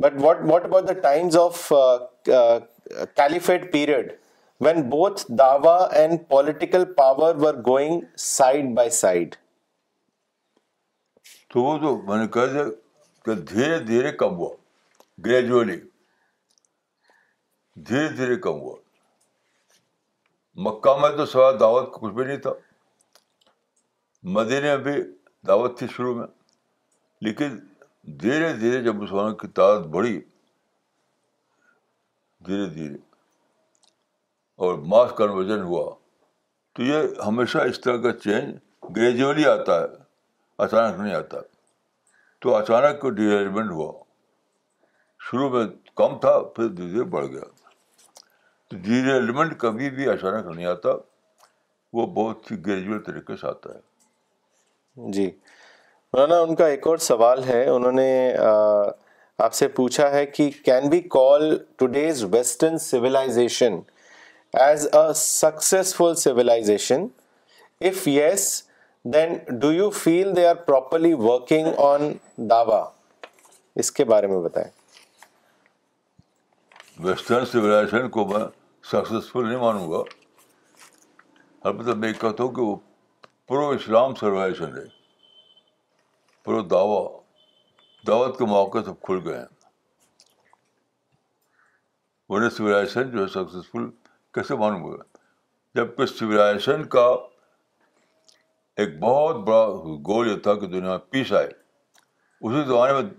[0.02, 1.72] but what what about the times of
[3.15, 4.11] caliphate period
[4.65, 7.99] when both Dawa and political power were going
[8.30, 9.35] side by side
[11.53, 12.65] تو وہ تو میں نے کہہ دیا
[13.26, 14.56] کہ دھیرے دھیرے کم ہوا
[15.26, 15.80] گریجولی
[17.85, 18.75] دھیرے دھیرے کم ہوا
[20.65, 22.51] مکہ میں تو سوائے دعوت کا کچھ بھی نہیں تھا
[24.37, 25.01] مدینے میں بھی
[25.47, 26.25] دعوت تھی شروع میں
[27.27, 27.57] لیکن
[28.21, 30.19] دھیرے دھیرے جب مسلمانوں کی تعداد بڑھی
[32.45, 32.95] دھیرے دھیرے
[34.65, 35.93] اور ماس کنورژن ہوا
[36.75, 38.55] تو یہ ہمیشہ اس طرح کا چینج
[38.95, 39.85] گریجولی آتا ہے
[40.63, 41.37] اچانک نہیں آتا
[42.41, 43.91] تو اچانک ڈیویلپمنٹ ہوا
[45.29, 45.65] شروع میں
[45.97, 47.55] کم تھا پھر دھیرے دھیرے بڑھ گیا
[48.69, 50.89] تو ڈیری جی ایلیمنٹ جی کبھی بھی اچانک نہیں آتا
[51.98, 55.26] وہ بہت ہی گریجویل طریقے سے آتا ہے جی
[56.14, 58.10] مولانا ان کا ایک اور سوال ہے انہوں نے
[59.44, 63.80] آپ سے پوچھا ہے کہ can be call today's western civilisation
[64.65, 67.06] as a successful civilisation
[67.89, 68.49] if yes
[69.14, 72.11] then do you feel they are properly working on
[72.49, 72.81] دعوی
[73.81, 74.69] اس کے بارے میں بتائیں
[77.05, 78.39] ویسٹرن سولیزیشن کو میں
[78.91, 79.97] سکسیزفل نہیں مانوں گا
[81.69, 82.75] اب میں یہ کہتا ہوں کہ وہ
[83.47, 84.85] پرو اسلام سولیزیشن ہے
[86.45, 87.11] پرو دعوت
[88.07, 89.45] دعوت کے مواقع کھل گئے ہیں
[92.35, 93.89] انہیں سولیزیشن جو ہے سکسیزفل
[94.33, 95.03] کیسے مانوں گا
[95.75, 97.05] جب کہ کا
[98.83, 99.65] ایک بہت بڑا
[100.07, 103.09] گول یہ تھا کہ دنیا میں پیس آئے اسی زمانے میں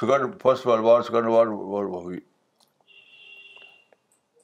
[0.00, 2.18] second first world war war ہوئی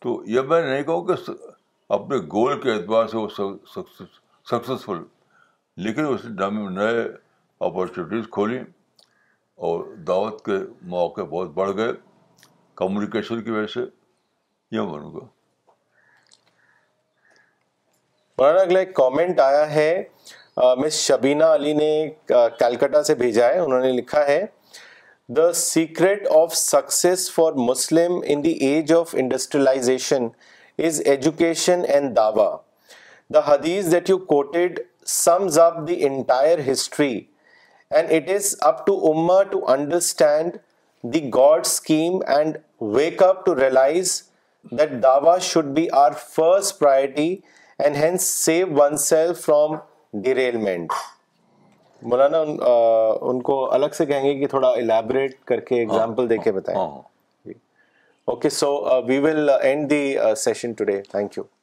[0.06, 1.12] تو یہ میں نہیں کہوں کہ
[1.94, 3.28] اپنے گول کے اعتبار سے وہ
[4.50, 4.98] سکسیزفل
[5.86, 7.02] لیکن اس نے نئے
[7.68, 8.60] اپورچونیٹیز کھولیں
[9.68, 10.52] اور دعوت کے
[10.92, 11.92] مواقع بہت بڑھ گئے
[12.82, 13.80] کمیونیکیشن کی وجہ سے
[14.76, 15.24] یہ بنوں گا
[18.38, 19.90] مولانا اگلا ایک کامنٹ آیا ہے
[20.80, 21.90] مس شبینہ علی نے
[22.58, 24.44] کیلکٹا سے بھیجا ہے انہوں نے لکھا ہے
[25.28, 30.36] The secret of success for Muslim in the age of industrialization
[30.78, 32.60] is education and dawah.
[33.28, 37.30] The hadith that you quoted sums up the entire history,
[37.90, 40.60] and it is up to Ummah to understand
[41.02, 44.30] the God scheme and wake up to realize
[44.70, 47.42] that dawah should be our first priority
[47.84, 49.80] and hence save oneself from
[50.14, 50.96] derailment.
[52.02, 52.38] مولانا
[53.28, 56.50] ان کو الگ سے کہیں گے کہ تھوڑا elaborate کر کے ایگزامپل ہاں، دے کے
[56.50, 56.80] ہاں، بتائیں
[58.32, 58.68] okay so
[59.08, 61.55] we will end the session today thank you